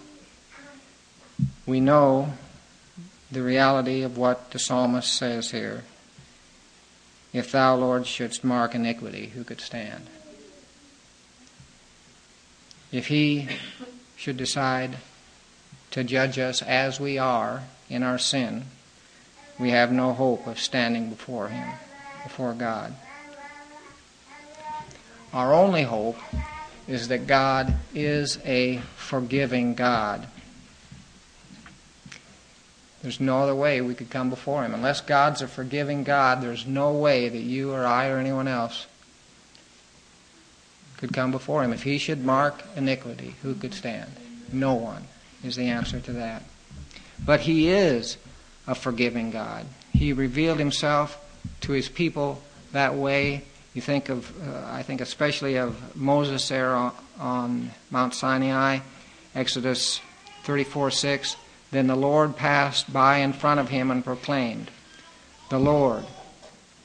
we 1.65 1.79
know 1.79 2.33
the 3.31 3.43
reality 3.43 4.03
of 4.03 4.19
what 4.19 4.51
the 4.51 4.59
psalmist 4.59 5.13
says 5.13 5.53
here. 5.53 5.85
If 7.33 7.53
thou, 7.53 7.77
Lord, 7.77 8.07
shouldst 8.07 8.43
mark 8.43 8.75
iniquity, 8.75 9.27
who 9.29 9.45
could 9.45 9.61
stand? 9.61 10.09
If 12.91 13.07
he 13.07 13.49
should 14.17 14.37
decide 14.37 14.97
to 15.93 16.03
judge 16.03 16.39
us 16.41 16.61
as 16.63 16.99
we 16.99 17.19
are 17.19 17.63
in 17.89 18.03
our 18.03 18.19
sin, 18.19 18.65
we 19.61 19.71
have 19.71 19.93
no 19.93 20.15
hope 20.15 20.47
of 20.47 20.59
standing 20.59 21.11
before 21.11 21.49
Him, 21.49 21.69
before 22.25 22.55
God. 22.55 22.95
Our 25.35 25.53
only 25.53 25.83
hope 25.83 26.17
is 26.89 27.09
that 27.09 27.27
God 27.27 27.75
is 27.95 28.39
a 28.45 28.79
forgiving 28.97 29.75
God. 29.75 30.27
There's 33.03 33.21
no 33.21 33.43
other 33.43 33.55
way 33.55 33.81
we 33.81 33.95
could 33.95 34.11
come 34.11 34.31
before 34.31 34.65
Him. 34.65 34.75
Unless 34.75 35.03
God's 35.03 35.43
a 35.43 35.49
forgiving 35.49 36.05
God, 36.05 36.43
there's 36.43 36.67
no 36.67 36.93
way 36.93 37.29
that 37.29 37.39
you 37.39 37.73
or 37.73 37.87
I 37.87 38.09
or 38.09 38.19
anyone 38.19 38.49
else 38.49 38.87
could 40.97 41.13
come 41.13 41.31
before 41.31 41.63
Him. 41.63 41.73
If 41.73 41.83
He 41.83 41.99
should 41.99 42.25
mark 42.25 42.63
iniquity, 42.77 43.37
who 43.43 43.55
could 43.55 43.75
stand? 43.75 44.11
No 44.53 44.75
one 44.75 45.05
is 45.45 45.57
the 45.57 45.69
answer 45.69 46.01
to 46.01 46.13
that. 46.15 46.43
But 47.25 47.41
He 47.41 47.69
is 47.69 48.17
a 48.71 48.75
forgiving 48.77 49.33
God. 49.33 49.67
He 49.93 50.13
revealed 50.13 50.61
himself 50.61 51.19
to 51.63 51.73
his 51.73 51.89
people 51.89 52.41
that 52.71 52.95
way. 52.95 53.43
You 53.75 53.83
think 53.83 54.09
of, 54.09 54.31
uh, 54.47 54.69
I 54.71 54.85
think 54.85 55.01
especially 55.01 55.57
of 55.57 55.97
Moses 55.97 56.49
there 56.49 56.77
on, 56.77 56.93
on 57.19 57.71
Mount 57.91 58.15
Sinai, 58.15 58.79
Exodus 59.35 60.01
34 60.45 60.93
6. 60.93 61.37
Then 61.73 61.89
the 61.89 61.97
Lord 61.97 62.37
passed 62.37 62.93
by 62.93 63.19
in 63.19 63.33
front 63.33 63.59
of 63.59 63.71
him 63.71 63.91
and 63.91 64.05
proclaimed, 64.05 64.71
The 65.51 65.59
Lord, 65.59 66.05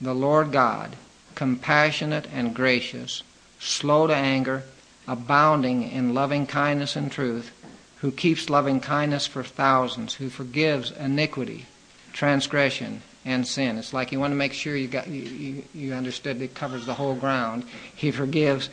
the 0.01 0.15
Lord 0.15 0.51
God, 0.51 0.95
compassionate 1.35 2.27
and 2.33 2.55
gracious, 2.55 3.21
slow 3.59 4.07
to 4.07 4.15
anger, 4.15 4.63
abounding 5.07 5.83
in 5.83 6.15
loving 6.15 6.47
kindness 6.47 6.95
and 6.95 7.11
truth, 7.11 7.51
who 7.97 8.11
keeps 8.11 8.49
loving 8.49 8.79
kindness 8.79 9.27
for 9.27 9.43
thousands, 9.43 10.15
who 10.15 10.29
forgives 10.29 10.89
iniquity 10.91 11.67
transgression 12.15 13.01
and 13.25 13.45
sin. 13.45 13.77
It's 13.77 13.93
like 13.93 14.13
you 14.13 14.19
want 14.21 14.31
to 14.31 14.37
make 14.37 14.53
sure 14.53 14.75
you 14.75 14.87
got 14.87 15.07
you, 15.07 15.21
you, 15.21 15.63
you 15.73 15.93
understood 15.93 16.41
it 16.41 16.55
covers 16.55 16.85
the 16.85 16.93
whole 16.93 17.13
ground. 17.13 17.65
He 17.93 18.09
forgives 18.09 18.69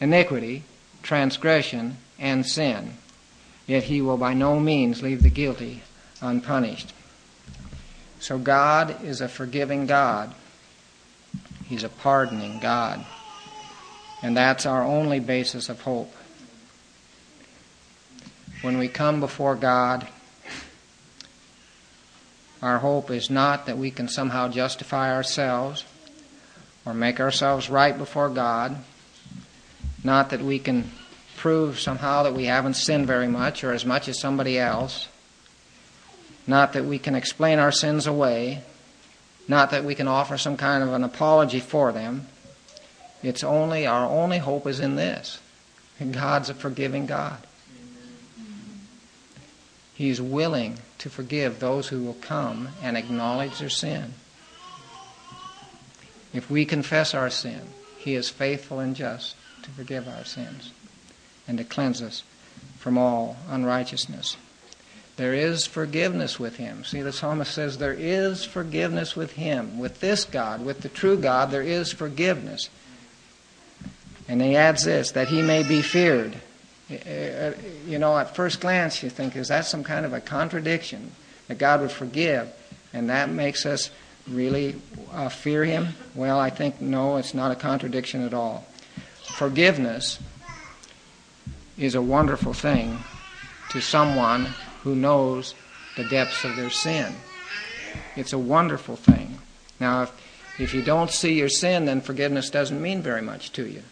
iniquity, 0.00 0.62
transgression, 1.02 1.96
and 2.18 2.46
sin. 2.46 2.94
Yet 3.66 3.82
he 3.84 4.00
will 4.00 4.18
by 4.18 4.34
no 4.34 4.60
means 4.60 5.02
leave 5.02 5.22
the 5.22 5.30
guilty 5.30 5.82
unpunished. 6.22 6.94
So 8.20 8.38
God 8.38 9.04
is 9.04 9.20
a 9.20 9.28
forgiving 9.28 9.86
God. 9.86 10.32
He's 11.64 11.82
a 11.82 11.88
pardoning 11.88 12.60
God. 12.60 13.04
And 14.22 14.36
that's 14.36 14.64
our 14.64 14.84
only 14.84 15.18
basis 15.18 15.68
of 15.68 15.80
hope. 15.80 16.14
When 18.62 18.78
we 18.78 18.86
come 18.86 19.18
before 19.18 19.56
God, 19.56 20.06
our 22.66 22.78
hope 22.78 23.12
is 23.12 23.30
not 23.30 23.66
that 23.66 23.78
we 23.78 23.92
can 23.92 24.08
somehow 24.08 24.48
justify 24.48 25.14
ourselves 25.14 25.84
or 26.84 26.92
make 26.92 27.20
ourselves 27.20 27.70
right 27.70 27.96
before 27.96 28.28
God, 28.28 28.76
not 30.02 30.30
that 30.30 30.40
we 30.40 30.58
can 30.58 30.90
prove 31.36 31.78
somehow 31.78 32.24
that 32.24 32.34
we 32.34 32.46
haven't 32.46 32.74
sinned 32.74 33.06
very 33.06 33.28
much 33.28 33.62
or 33.62 33.72
as 33.72 33.86
much 33.86 34.08
as 34.08 34.18
somebody 34.18 34.58
else, 34.58 35.06
not 36.48 36.72
that 36.72 36.84
we 36.84 36.98
can 36.98 37.14
explain 37.14 37.60
our 37.60 37.70
sins 37.70 38.08
away, 38.08 38.64
not 39.46 39.70
that 39.70 39.84
we 39.84 39.94
can 39.94 40.08
offer 40.08 40.36
some 40.36 40.56
kind 40.56 40.82
of 40.82 40.92
an 40.92 41.04
apology 41.04 41.60
for 41.60 41.92
them. 41.92 42.26
It's 43.22 43.44
only, 43.44 43.86
our 43.86 44.08
only 44.08 44.38
hope 44.38 44.66
is 44.66 44.80
in 44.80 44.96
this. 44.96 45.38
God's 46.10 46.50
a 46.50 46.54
forgiving 46.54 47.06
God. 47.06 47.38
He's 49.96 50.20
willing 50.20 50.78
to 50.98 51.08
forgive 51.08 51.58
those 51.58 51.88
who 51.88 52.02
will 52.02 52.14
come 52.20 52.68
and 52.82 52.98
acknowledge 52.98 53.58
their 53.58 53.70
sin. 53.70 54.12
If 56.34 56.50
we 56.50 56.66
confess 56.66 57.14
our 57.14 57.30
sin, 57.30 57.62
He 57.96 58.14
is 58.14 58.28
faithful 58.28 58.78
and 58.78 58.94
just 58.94 59.36
to 59.62 59.70
forgive 59.70 60.06
our 60.06 60.24
sins 60.24 60.70
and 61.48 61.56
to 61.56 61.64
cleanse 61.64 62.02
us 62.02 62.24
from 62.78 62.98
all 62.98 63.38
unrighteousness. 63.48 64.36
There 65.16 65.32
is 65.32 65.66
forgiveness 65.66 66.38
with 66.38 66.56
Him. 66.56 66.84
See, 66.84 67.00
the 67.00 67.10
psalmist 67.10 67.54
says 67.54 67.78
there 67.78 67.94
is 67.94 68.44
forgiveness 68.44 69.16
with 69.16 69.32
Him. 69.32 69.78
With 69.78 70.00
this 70.00 70.26
God, 70.26 70.62
with 70.62 70.82
the 70.82 70.90
true 70.90 71.16
God, 71.16 71.50
there 71.50 71.62
is 71.62 71.90
forgiveness. 71.90 72.68
And 74.28 74.42
he 74.42 74.56
adds 74.56 74.84
this 74.84 75.12
that 75.12 75.28
He 75.28 75.40
may 75.40 75.62
be 75.62 75.80
feared. 75.80 76.36
You 76.88 77.98
know, 77.98 78.16
at 78.16 78.36
first 78.36 78.60
glance, 78.60 79.02
you 79.02 79.10
think, 79.10 79.36
is 79.36 79.48
that 79.48 79.66
some 79.66 79.82
kind 79.82 80.06
of 80.06 80.12
a 80.12 80.20
contradiction? 80.20 81.12
That 81.48 81.58
God 81.58 81.80
would 81.80 81.92
forgive, 81.92 82.52
and 82.92 83.10
that 83.10 83.30
makes 83.30 83.66
us 83.66 83.90
really 84.28 84.76
uh, 85.12 85.28
fear 85.28 85.64
Him? 85.64 85.88
Well, 86.14 86.38
I 86.38 86.50
think 86.50 86.80
no, 86.80 87.16
it's 87.16 87.34
not 87.34 87.52
a 87.52 87.54
contradiction 87.56 88.24
at 88.24 88.34
all. 88.34 88.66
Forgiveness 89.36 90.18
is 91.78 91.94
a 91.94 92.02
wonderful 92.02 92.52
thing 92.52 92.98
to 93.70 93.80
someone 93.80 94.48
who 94.82 94.94
knows 94.94 95.54
the 95.96 96.04
depths 96.04 96.44
of 96.44 96.56
their 96.56 96.70
sin. 96.70 97.14
It's 98.14 98.32
a 98.32 98.38
wonderful 98.38 98.96
thing. 98.96 99.38
Now, 99.78 100.04
if, 100.04 100.12
if 100.58 100.74
you 100.74 100.82
don't 100.82 101.10
see 101.10 101.34
your 101.34 101.48
sin, 101.48 101.84
then 101.84 102.00
forgiveness 102.00 102.50
doesn't 102.50 102.80
mean 102.80 103.02
very 103.02 103.22
much 103.22 103.52
to 103.52 103.66
you. 103.66 103.82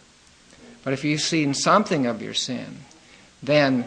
But 0.83 0.93
if 0.93 1.03
you've 1.03 1.21
seen 1.21 1.53
something 1.53 2.05
of 2.05 2.21
your 2.21 2.33
sin, 2.33 2.84
then 3.45 3.85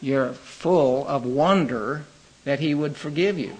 you're 0.00 0.32
full 0.32 1.06
of 1.06 1.24
wonder 1.24 2.04
that 2.44 2.60
He 2.60 2.74
would 2.74 2.96
forgive 2.96 3.38
you. 3.38 3.54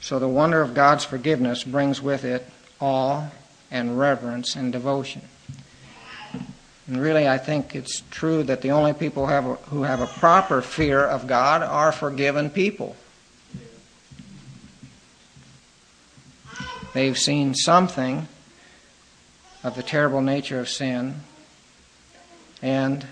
So 0.00 0.18
the 0.18 0.28
wonder 0.28 0.60
of 0.60 0.74
God's 0.74 1.04
forgiveness 1.04 1.64
brings 1.64 2.02
with 2.02 2.24
it 2.24 2.46
awe 2.80 3.28
and 3.70 3.98
reverence 3.98 4.54
and 4.54 4.70
devotion. 4.70 5.22
And 6.86 7.00
really, 7.00 7.26
I 7.26 7.38
think 7.38 7.74
it's 7.74 8.02
true 8.10 8.42
that 8.42 8.60
the 8.60 8.72
only 8.72 8.92
people 8.92 9.26
who 9.26 9.32
have 9.32 9.46
a, 9.46 9.54
who 9.54 9.82
have 9.84 10.00
a 10.00 10.06
proper 10.06 10.60
fear 10.60 11.00
of 11.00 11.26
God 11.26 11.62
are 11.62 11.92
forgiven 11.92 12.50
people. 12.50 12.96
They've 16.92 17.18
seen 17.18 17.54
something 17.54 18.28
of 19.64 19.74
the 19.74 19.82
terrible 19.82 20.20
nature 20.20 20.60
of 20.60 20.68
sin 20.68 21.22
and 22.64 23.06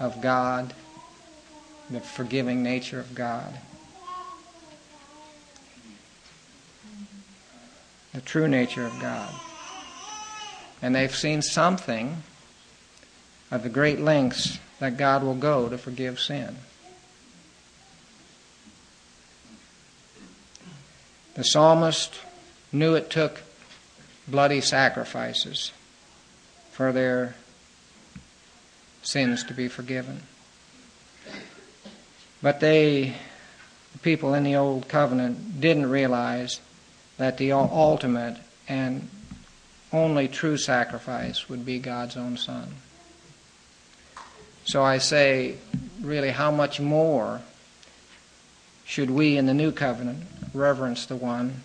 of 0.00 0.20
God, 0.22 0.72
the 1.90 2.00
forgiving 2.00 2.62
nature 2.64 2.98
of 2.98 3.14
God. 3.14 3.54
the 8.16 8.22
true 8.22 8.48
nature 8.48 8.86
of 8.86 8.98
God. 8.98 9.28
And 10.80 10.94
they've 10.94 11.14
seen 11.14 11.42
something 11.42 12.22
of 13.50 13.62
the 13.62 13.68
great 13.68 14.00
lengths 14.00 14.58
that 14.78 14.96
God 14.96 15.22
will 15.22 15.34
go 15.34 15.68
to 15.68 15.76
forgive 15.76 16.18
sin. 16.18 16.56
The 21.34 21.44
psalmist 21.44 22.14
knew 22.72 22.94
it 22.94 23.10
took 23.10 23.42
bloody 24.26 24.62
sacrifices 24.62 25.72
for 26.72 26.92
their 26.92 27.34
sins 29.06 29.44
to 29.44 29.54
be 29.54 29.68
forgiven. 29.68 30.20
But 32.42 32.60
they, 32.60 33.14
the 33.92 33.98
people 34.00 34.34
in 34.34 34.42
the 34.42 34.56
Old 34.56 34.88
Covenant, 34.88 35.60
didn't 35.60 35.88
realize 35.88 36.60
that 37.16 37.38
the 37.38 37.52
ultimate 37.52 38.36
and 38.68 39.08
only 39.92 40.26
true 40.28 40.56
sacrifice 40.58 41.48
would 41.48 41.64
be 41.64 41.78
God's 41.78 42.16
own 42.16 42.36
Son. 42.36 42.74
So 44.64 44.82
I 44.82 44.98
say, 44.98 45.56
really, 46.00 46.30
how 46.30 46.50
much 46.50 46.80
more 46.80 47.40
should 48.84 49.10
we 49.10 49.36
in 49.36 49.46
the 49.46 49.54
New 49.54 49.70
Covenant 49.70 50.24
reverence 50.52 51.06
the 51.06 51.16
one 51.16 51.62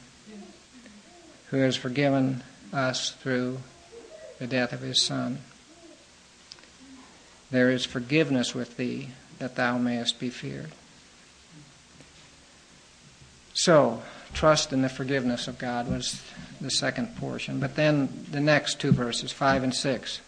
who 1.49 1.57
has 1.57 1.75
forgiven 1.75 2.43
us 2.71 3.11
through 3.11 3.57
the 4.37 4.47
death 4.47 4.71
of 4.73 4.81
his 4.81 5.03
Son? 5.03 5.39
There 7.51 7.69
is 7.69 7.85
forgiveness 7.85 8.55
with 8.55 8.77
thee 8.77 9.09
that 9.39 9.55
thou 9.55 9.77
mayest 9.77 10.19
be 10.19 10.29
feared. 10.29 10.71
So, 13.53 14.01
trust 14.33 14.71
in 14.71 14.81
the 14.81 14.89
forgiveness 14.89 15.47
of 15.47 15.57
God 15.57 15.89
was 15.89 16.21
the 16.61 16.71
second 16.71 17.17
portion. 17.17 17.59
But 17.59 17.75
then 17.75 18.25
the 18.31 18.39
next 18.39 18.79
two 18.79 18.91
verses, 18.91 19.31
5 19.31 19.63
and 19.63 19.75
6. 19.75 20.21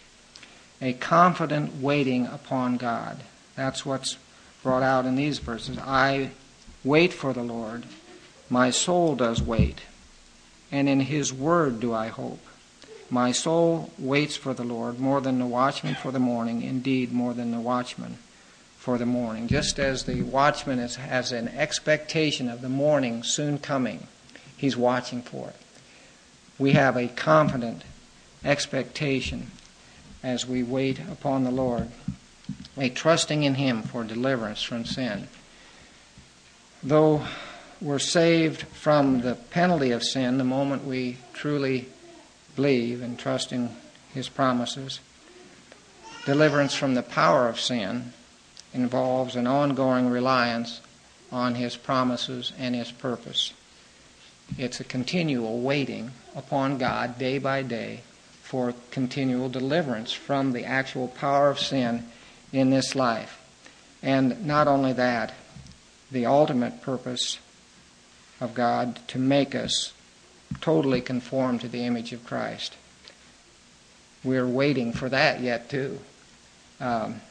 A 0.82 0.94
confident 0.94 1.82
waiting 1.82 2.28
upon 2.28 2.78
God. 2.78 3.22
That's 3.56 3.86
what's 3.86 4.18
brought 4.62 4.84
out 4.84 5.06
in 5.06 5.16
these 5.16 5.40
verses. 5.40 5.78
I 5.78 6.32
wait 6.84 7.14
for 7.14 7.32
the 7.32 7.44
Lord. 7.44 7.86
My 8.50 8.70
soul 8.70 9.16
does 9.16 9.42
wait. 9.42 9.82
And 10.72 10.90
in 10.90 11.02
his 11.02 11.32
word 11.32 11.80
do 11.80 11.94
I 11.94 12.08
hope. 12.08 12.46
My 13.14 13.32
soul 13.32 13.92
waits 14.00 14.36
for 14.36 14.56
the 14.56 14.64
Lord 14.64 15.00
more 15.00 15.22
than 15.22 15.38
the 15.38 15.46
watchman 15.46 15.94
for 15.94 16.12
the 16.12 16.18
morning, 16.18 16.64
indeed, 16.64 17.12
more 17.12 17.36
than 17.36 17.52
the 17.52 17.60
watchman 17.60 18.18
for 18.80 18.98
the 18.98 19.06
morning. 19.06 19.48
Just 19.48 19.78
as 19.78 20.06
the 20.06 20.24
watchman 20.24 20.80
is, 20.80 20.96
has 20.96 21.32
an 21.32 21.48
expectation 21.50 22.50
of 22.50 22.62
the 22.62 22.70
morning 22.70 23.22
soon 23.22 23.60
coming, 23.60 24.08
he's 24.58 24.76
watching 24.76 25.22
for 25.22 25.50
it. 25.50 25.56
We 26.58 26.72
have 26.72 26.98
a 26.98 27.08
confident 27.08 27.84
expectation 28.44 29.52
as 30.24 30.48
we 30.48 30.64
wait 30.64 31.00
upon 31.00 31.44
the 31.44 31.52
Lord, 31.52 31.90
a 32.76 32.90
trusting 32.90 33.44
in 33.44 33.54
Him 33.54 33.84
for 33.84 34.04
deliverance 34.04 34.64
from 34.64 34.86
sin. 34.86 35.28
Though 36.82 37.28
we're 37.80 38.00
saved 38.00 38.64
from 38.64 39.22
the 39.22 39.36
penalty 39.36 39.92
of 39.92 40.02
sin 40.02 40.40
the 40.40 40.44
moment 40.44 40.84
we 40.84 41.18
truly 41.34 41.90
believe 42.56 43.02
and 43.02 43.18
trust 43.18 43.52
in 43.52 43.70
His 44.14 44.30
promises. 44.30 45.00
Deliverance 46.26 46.74
from 46.74 46.94
the 46.94 47.04
power 47.04 47.50
of 47.50 47.60
sin 47.60 48.14
involves 48.74 49.36
an 49.36 49.48
ongoing 49.48 50.10
reliance 50.10 50.82
on 51.32 51.56
His 51.56 51.76
promises 51.76 52.54
and 52.58 52.76
His 52.76 52.92
purpose. 52.92 53.54
It's 54.58 54.80
a 54.80 54.86
continual 54.86 55.62
waiting 55.62 56.12
upon 56.36 56.78
God 56.78 57.18
day 57.18 57.40
by 57.40 57.64
day 57.64 58.02
for 58.42 58.74
continual 58.92 59.50
deliverance 59.50 60.12
from 60.12 60.52
the 60.52 60.66
actual 60.66 61.08
power 61.08 61.50
of 61.50 61.60
sin 61.60 62.06
in 62.52 62.70
this 62.70 62.94
life. 62.94 63.40
And 64.04 64.46
not 64.46 64.68
only 64.68 64.94
that, 64.94 65.34
the 66.12 66.26
ultimate 66.26 66.82
purpose 66.82 67.40
of 68.40 68.54
God 68.54 69.00
to 69.08 69.18
make 69.18 69.56
us 69.56 69.93
totally 70.62 71.02
conformed 71.02 71.62
to 71.62 71.68
the 71.68 71.86
image 71.86 72.14
of 72.14 72.26
Christ. 72.26 72.76
We're 74.24 74.48
waiting 74.48 74.94
for 74.94 75.10
that 75.10 75.42
yet, 75.42 75.70
too. 75.70 76.00
Um, 76.80 77.22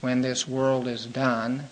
when 0.00 0.20
this 0.20 0.46
world 0.46 0.86
is 0.86 1.06
done 1.06 1.64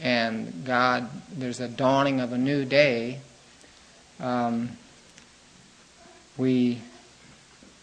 and 0.00 0.64
God, 0.64 1.08
there's 1.30 1.60
a 1.60 1.68
dawning 1.68 2.20
of 2.20 2.32
a 2.32 2.38
new 2.38 2.64
day, 2.64 3.20
um, 4.18 4.70
we 6.36 6.80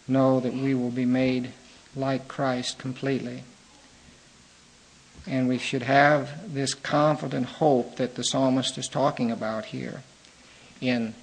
know 0.08 0.40
that 0.40 0.54
we 0.54 0.74
will 0.74 0.90
be 0.90 1.06
made 1.06 1.52
like 1.96 2.28
Christ 2.28 2.78
completely. 2.78 3.44
And 5.30 5.48
we 5.48 5.60
should 5.60 5.84
have 5.84 6.54
this 6.54 6.74
confident 6.74 7.46
hope 7.46 7.98
that 7.98 8.16
the 8.16 8.24
psalmist 8.24 8.78
is 8.80 8.88
talking 8.88 9.32
about 9.32 9.66
here 9.66 10.02
in 10.82 11.14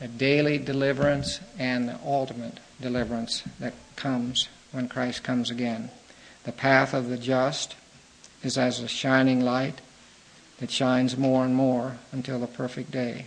a 0.00 0.08
daily 0.08 0.56
deliverance 0.56 1.40
and 1.58 1.88
the 1.88 1.98
ultimate 2.04 2.58
deliverance 2.80 3.44
that 3.60 3.74
comes 3.96 4.48
when 4.72 4.88
Christ 4.88 5.22
comes 5.22 5.50
again. 5.50 5.90
The 6.44 6.52
path 6.52 6.94
of 6.94 7.08
the 7.08 7.18
just 7.18 7.76
is 8.42 8.56
as 8.56 8.80
a 8.80 8.88
shining 8.88 9.40
light 9.40 9.80
that 10.58 10.70
shines 10.70 11.16
more 11.16 11.44
and 11.44 11.54
more 11.54 11.98
until 12.12 12.38
the 12.38 12.46
perfect 12.46 12.90
day. 12.90 13.26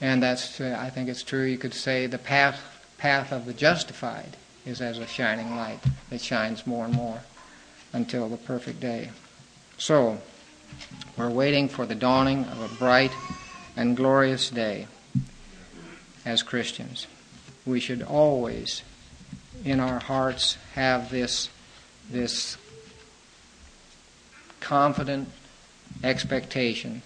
And 0.00 0.22
that's, 0.22 0.60
uh, 0.60 0.76
I 0.80 0.90
think 0.90 1.08
it's 1.08 1.22
true, 1.22 1.44
you 1.44 1.58
could 1.58 1.74
say 1.74 2.06
the 2.06 2.18
path, 2.18 2.60
path 2.98 3.32
of 3.32 3.46
the 3.46 3.52
justified 3.52 4.36
is 4.64 4.80
as 4.80 4.98
a 4.98 5.06
shining 5.06 5.56
light 5.56 5.80
that 6.10 6.20
shines 6.20 6.66
more 6.66 6.84
and 6.84 6.94
more 6.94 7.22
until 7.92 8.28
the 8.28 8.36
perfect 8.36 8.80
day. 8.80 9.10
So, 9.78 10.18
we're 11.16 11.30
waiting 11.30 11.68
for 11.68 11.86
the 11.86 11.94
dawning 11.94 12.44
of 12.44 12.60
a 12.60 12.74
bright 12.76 13.12
and 13.76 13.96
glorious 13.96 14.50
day 14.50 14.86
as 16.24 16.42
Christians. 16.42 17.06
We 17.66 17.80
should 17.80 18.02
always, 18.02 18.82
in 19.64 19.80
our 19.80 19.98
hearts, 19.98 20.56
have 20.74 21.10
this, 21.10 21.48
this 22.10 22.56
confident 24.60 25.28
expectation 26.02 27.02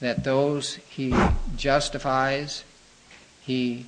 that 0.00 0.24
those 0.24 0.76
he 0.88 1.14
justifies, 1.56 2.64
he 3.42 3.86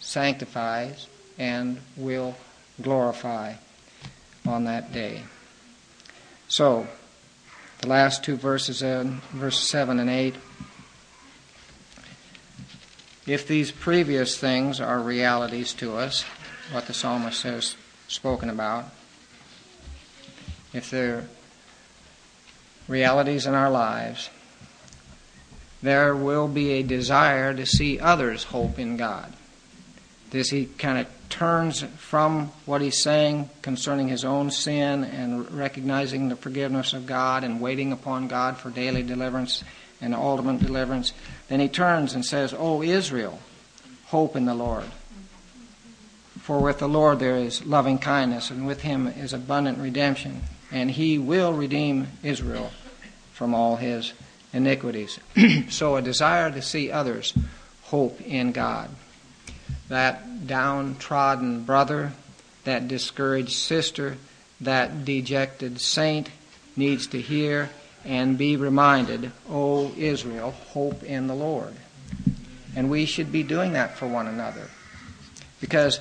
sanctifies, 0.00 1.06
and 1.38 1.80
will 1.96 2.36
glorify 2.82 3.54
on 4.46 4.64
that 4.64 4.92
day. 4.92 5.22
So, 6.48 6.86
the 7.80 7.88
last 7.88 8.24
two 8.24 8.36
verses, 8.36 8.82
in 8.82 9.20
verses 9.32 9.68
7 9.68 9.98
and 9.98 10.08
8. 10.08 10.34
If 13.26 13.46
these 13.46 13.72
previous 13.72 14.38
things 14.38 14.80
are 14.80 15.00
realities 15.00 15.72
to 15.74 15.96
us, 15.96 16.24
what 16.72 16.86
the 16.86 16.94
psalmist 16.94 17.42
has 17.42 17.74
spoken 18.08 18.48
about, 18.48 18.86
if 20.72 20.90
they're 20.90 21.24
realities 22.88 23.46
in 23.46 23.54
our 23.54 23.70
lives, 23.70 24.30
there 25.82 26.14
will 26.14 26.48
be 26.48 26.72
a 26.72 26.82
desire 26.82 27.52
to 27.54 27.66
see 27.66 27.98
others 27.98 28.44
hope 28.44 28.78
in 28.78 28.96
God. 28.96 29.32
This 30.30 30.50
he 30.50 30.66
kind 30.66 30.98
of 30.98 31.06
turns 31.28 31.82
from 31.98 32.48
what 32.64 32.80
he's 32.80 33.02
saying 33.02 33.48
concerning 33.62 34.08
his 34.08 34.24
own 34.24 34.50
sin 34.50 35.04
and 35.04 35.50
recognizing 35.52 36.28
the 36.28 36.36
forgiveness 36.36 36.92
of 36.92 37.06
God 37.06 37.44
and 37.44 37.60
waiting 37.60 37.92
upon 37.92 38.28
God 38.28 38.56
for 38.56 38.70
daily 38.70 39.02
deliverance 39.02 39.62
and 40.00 40.14
ultimate 40.14 40.60
deliverance. 40.60 41.12
Then 41.48 41.60
he 41.60 41.68
turns 41.68 42.14
and 42.14 42.24
says, 42.24 42.54
O 42.56 42.82
Israel, 42.82 43.38
hope 44.06 44.36
in 44.36 44.46
the 44.46 44.54
Lord. 44.54 44.84
For 46.40 46.60
with 46.60 46.78
the 46.78 46.88
Lord 46.88 47.18
there 47.18 47.36
is 47.36 47.64
loving 47.66 47.98
kindness, 47.98 48.50
and 48.50 48.66
with 48.66 48.82
him 48.82 49.08
is 49.08 49.32
abundant 49.32 49.78
redemption, 49.78 50.42
and 50.70 50.90
he 50.90 51.18
will 51.18 51.52
redeem 51.52 52.08
Israel 52.22 52.70
from 53.32 53.52
all 53.52 53.76
his 53.76 54.12
iniquities. 54.52 55.18
so 55.70 55.96
a 55.96 56.02
desire 56.02 56.50
to 56.50 56.62
see 56.62 56.90
others 56.90 57.34
hope 57.82 58.20
in 58.20 58.52
God 58.52 58.90
that 59.88 60.46
downtrodden 60.46 61.64
brother, 61.64 62.12
that 62.64 62.88
discouraged 62.88 63.52
sister, 63.52 64.16
that 64.60 65.04
dejected 65.04 65.80
saint 65.80 66.30
needs 66.76 67.06
to 67.08 67.20
hear 67.20 67.70
and 68.04 68.38
be 68.38 68.56
reminded, 68.56 69.32
O 69.50 69.92
Israel, 69.96 70.52
hope 70.68 71.02
in 71.02 71.26
the 71.26 71.34
Lord. 71.34 71.74
And 72.74 72.90
we 72.90 73.06
should 73.06 73.32
be 73.32 73.42
doing 73.42 73.72
that 73.72 73.96
for 73.96 74.06
one 74.06 74.26
another. 74.26 74.68
Because 75.60 76.00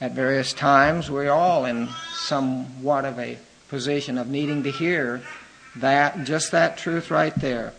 at 0.00 0.12
various 0.12 0.52
times 0.52 1.10
we're 1.10 1.30
all 1.30 1.64
in 1.64 1.88
somewhat 2.12 3.04
of 3.04 3.18
a 3.18 3.38
position 3.68 4.18
of 4.18 4.28
needing 4.28 4.62
to 4.64 4.70
hear 4.70 5.22
that, 5.76 6.24
just 6.24 6.52
that 6.52 6.76
truth 6.76 7.10
right 7.10 7.34
there. 7.36 7.72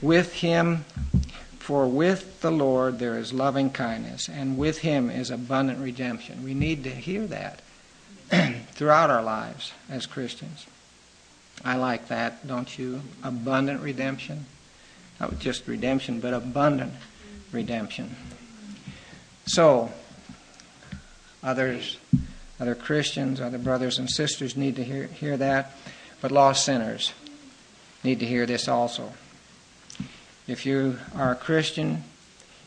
With 0.00 0.32
him, 0.32 0.84
for 1.62 1.86
with 1.86 2.40
the 2.40 2.50
Lord 2.50 2.98
there 2.98 3.16
is 3.16 3.32
loving 3.32 3.70
kindness, 3.70 4.28
and 4.28 4.58
with 4.58 4.78
him 4.78 5.08
is 5.08 5.30
abundant 5.30 5.78
redemption. 5.78 6.42
We 6.42 6.54
need 6.54 6.82
to 6.82 6.90
hear 6.90 7.24
that 7.28 7.62
throughout 8.72 9.10
our 9.10 9.22
lives 9.22 9.72
as 9.88 10.04
Christians. 10.04 10.66
I 11.64 11.76
like 11.76 12.08
that, 12.08 12.48
don't 12.48 12.76
you? 12.76 13.02
Abundant 13.22 13.80
redemption. 13.80 14.46
Not 15.20 15.38
just 15.38 15.68
redemption, 15.68 16.18
but 16.18 16.34
abundant 16.34 16.94
redemption. 17.52 18.16
So, 19.46 19.92
others, 21.44 21.96
other 22.58 22.74
Christians, 22.74 23.40
other 23.40 23.58
brothers 23.58 24.00
and 24.00 24.10
sisters 24.10 24.56
need 24.56 24.74
to 24.74 24.82
hear, 24.82 25.06
hear 25.06 25.36
that, 25.36 25.76
but 26.20 26.32
lost 26.32 26.64
sinners 26.64 27.12
need 28.02 28.18
to 28.18 28.26
hear 28.26 28.46
this 28.46 28.66
also. 28.66 29.12
If 30.46 30.66
you 30.66 30.98
are 31.14 31.32
a 31.32 31.36
Christian, 31.36 32.04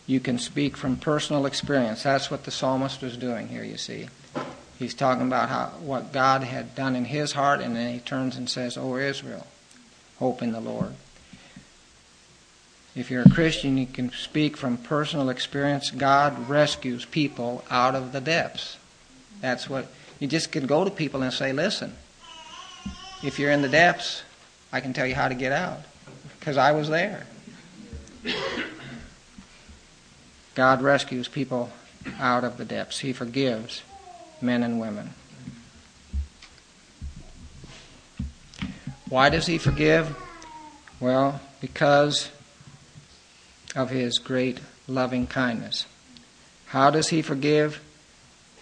you 0.07 0.19
can 0.19 0.39
speak 0.39 0.77
from 0.77 0.97
personal 0.97 1.45
experience. 1.45 2.03
That's 2.03 2.31
what 2.31 2.43
the 2.43 2.51
psalmist 2.51 3.01
was 3.01 3.17
doing 3.17 3.49
here, 3.49 3.63
you 3.63 3.77
see. 3.77 4.07
He's 4.77 4.93
talking 4.93 5.27
about 5.27 5.49
how, 5.49 5.67
what 5.79 6.11
God 6.11 6.43
had 6.43 6.75
done 6.75 6.95
in 6.95 7.05
his 7.05 7.33
heart, 7.33 7.61
and 7.61 7.75
then 7.75 7.93
he 7.93 7.99
turns 7.99 8.35
and 8.35 8.49
says, 8.49 8.77
O 8.77 8.95
Israel, 8.97 9.47
hope 10.19 10.41
in 10.41 10.51
the 10.51 10.59
Lord. 10.59 10.93
If 12.95 13.11
you're 13.11 13.23
a 13.23 13.29
Christian, 13.29 13.77
you 13.77 13.85
can 13.85 14.11
speak 14.11 14.55
from 14.55 14.77
personal 14.77 15.29
experience. 15.29 15.91
God 15.91 16.47
rescues 16.47 17.03
people 17.03 17.63
out 17.69 17.95
of 17.95 18.13
the 18.13 18.21
depths. 18.21 18.77
That's 19.41 19.69
what 19.69 19.87
you 20.19 20.27
just 20.27 20.51
can 20.51 20.65
go 20.65 20.85
to 20.85 20.91
people 20.91 21.21
and 21.21 21.33
say, 21.33 21.51
listen, 21.51 21.93
if 23.21 23.37
you're 23.37 23.51
in 23.51 23.61
the 23.61 23.69
depths, 23.69 24.23
I 24.71 24.79
can 24.79 24.93
tell 24.93 25.05
you 25.05 25.15
how 25.15 25.27
to 25.27 25.35
get 25.35 25.51
out 25.51 25.79
because 26.39 26.57
I 26.57 26.71
was 26.71 26.87
there. 26.89 27.25
God 30.55 30.81
rescues 30.81 31.27
people 31.27 31.71
out 32.19 32.43
of 32.43 32.57
the 32.57 32.65
depths. 32.65 32.99
He 32.99 33.13
forgives 33.13 33.83
men 34.41 34.63
and 34.63 34.79
women. 34.79 35.13
Why 39.09 39.29
does 39.29 39.45
He 39.45 39.57
forgive? 39.57 40.15
Well, 40.99 41.41
because 41.61 42.31
of 43.75 43.89
His 43.89 44.17
great 44.17 44.59
loving 44.87 45.27
kindness. 45.27 45.85
How 46.67 46.89
does 46.89 47.09
He 47.09 47.21
forgive? 47.21 47.81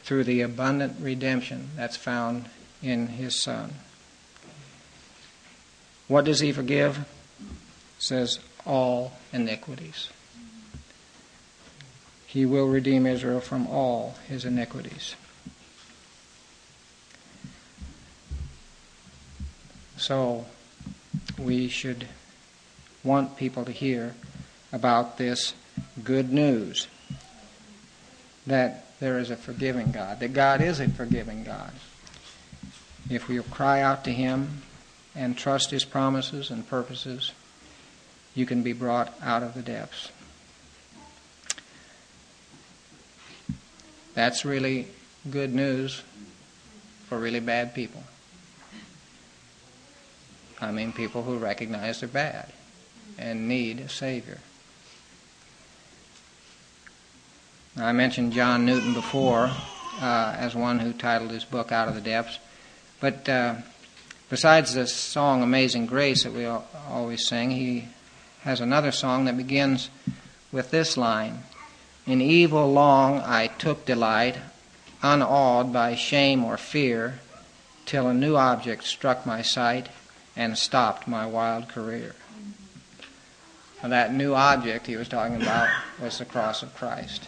Through 0.04 0.26
the 0.26 0.42
abundant 0.42 0.98
redemption 1.00 1.70
that's 1.78 1.96
found 1.96 2.50
in 2.82 3.08
His 3.08 3.42
Son. 3.42 3.76
What 6.08 6.26
does 6.26 6.42
He 6.42 6.52
forgive? 6.52 7.08
Says 8.00 8.40
all 8.66 9.14
iniquities. 9.32 10.10
He 12.26 12.46
will 12.46 12.68
redeem 12.68 13.06
Israel 13.06 13.40
from 13.40 13.68
all 13.68 14.16
his 14.28 14.46
iniquities. 14.46 15.16
So 19.98 20.46
we 21.38 21.68
should 21.68 22.08
want 23.04 23.38
people 23.38 23.66
to 23.66 23.72
hear 23.72 24.16
about 24.72 25.18
this 25.18 25.54
good 26.04 26.34
news 26.34 26.88
that 28.48 28.86
there 29.00 29.20
is 29.20 29.30
a 29.30 29.36
forgiving 29.36 29.92
God, 29.92 30.20
that 30.20 30.34
God 30.34 30.62
is 30.62 30.80
a 30.80 30.90
forgiving 30.90 31.44
God. 31.44 31.72
If 33.10 33.28
we 33.28 33.40
cry 33.44 33.82
out 33.82 34.04
to 34.06 34.12
Him 34.12 34.62
and 35.16 35.38
trust 35.38 35.72
His 35.72 35.86
promises 35.86 36.50
and 36.50 36.68
purposes, 36.68 37.32
you 38.36 38.46
can 38.46 38.64
be 38.64 38.74
brought 38.74 39.14
out 39.22 39.44
of 39.44 39.54
the 39.54 39.62
depths. 39.62 40.12
That's 44.14 44.46
really 44.46 44.88
good 45.30 45.54
news 45.54 46.04
for 47.08 47.18
really 47.18 47.40
bad 47.40 47.74
people. 47.74 48.04
I 50.62 50.72
mean, 50.72 50.94
people 50.94 51.24
who 51.24 51.38
recognize 51.38 52.00
they're 52.00 52.10
bad 52.10 52.52
and 53.18 53.48
need 53.48 53.80
a 53.80 53.90
Savior. 53.90 54.40
I 57.76 57.92
mentioned 57.92 58.34
John 58.34 58.66
Newton 58.66 58.94
before 58.94 59.52
uh, 60.00 60.36
as 60.38 60.56
one 60.56 60.80
who 60.80 60.94
titled 60.94 61.32
his 61.32 61.44
book 61.44 61.72
Out 61.72 61.88
of 61.88 61.96
the 61.96 62.02
Depths. 62.02 62.38
But 63.00 63.28
uh, 63.28 63.56
besides 64.30 64.74
this 64.74 64.94
song 64.94 65.42
Amazing 65.42 65.88
Grace 65.88 66.24
that 66.24 66.34
we 66.34 66.46
always 66.46 67.28
sing, 67.28 67.52
he 67.52 67.88
has 68.44 68.60
another 68.60 68.92
song 68.92 69.26
that 69.26 69.38
begins 69.38 69.90
with 70.52 70.72
this 70.72 70.98
line 70.98 71.44
In 72.06 72.22
evil 72.22 72.72
long 72.72 73.22
I 73.22 73.48
took 73.48 73.86
delight, 73.86 74.38
unawed 75.02 75.72
by 75.72 75.96
shame 75.96 76.44
or 76.44 76.58
fear, 76.58 77.20
till 77.86 78.08
a 78.08 78.14
new 78.14 78.36
object 78.36 78.84
struck 78.84 79.26
my 79.26 79.42
sight 79.42 79.88
and 80.36 80.58
stopped 80.58 81.08
my 81.08 81.26
wild 81.26 81.70
career. 81.70 82.16
And 83.82 83.92
that 83.92 84.14
new 84.14 84.34
object 84.34 84.88
he 84.88 84.96
was 84.98 85.08
talking 85.08 85.42
about 85.42 85.70
was 86.02 86.18
the 86.18 86.26
cross 86.26 86.64
of 86.64 86.76
Christ. 86.76 87.28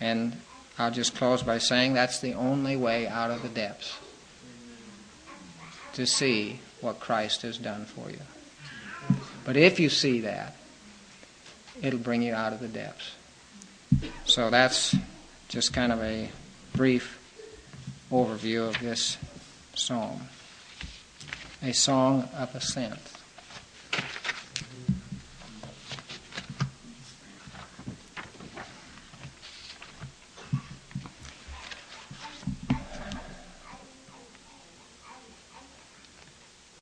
And 0.00 0.40
I'll 0.78 0.90
just 0.90 1.14
close 1.14 1.42
by 1.42 1.58
saying 1.58 1.94
that's 1.94 2.18
the 2.18 2.34
only 2.34 2.76
way 2.76 3.06
out 3.06 3.30
of 3.30 3.42
the 3.42 3.48
depths 3.48 3.98
to 5.92 6.06
see 6.06 6.60
what 6.80 6.98
Christ 6.98 7.42
has 7.42 7.56
done 7.58 7.84
for 7.84 8.10
you. 8.10 8.18
But 9.44 9.56
if 9.56 9.78
you 9.78 9.90
see 9.90 10.20
that, 10.20 10.56
it'll 11.82 11.98
bring 11.98 12.22
you 12.22 12.34
out 12.34 12.52
of 12.52 12.60
the 12.60 12.68
depths. 12.68 13.12
So 14.24 14.50
that's 14.50 14.96
just 15.48 15.72
kind 15.72 15.92
of 15.92 16.00
a 16.00 16.30
brief 16.74 17.18
overview 18.10 18.68
of 18.68 18.80
this 18.80 19.18
psalm. 19.74 20.28
A 21.62 21.72
song 21.72 22.28
of 22.36 22.54
ascent. 22.54 22.98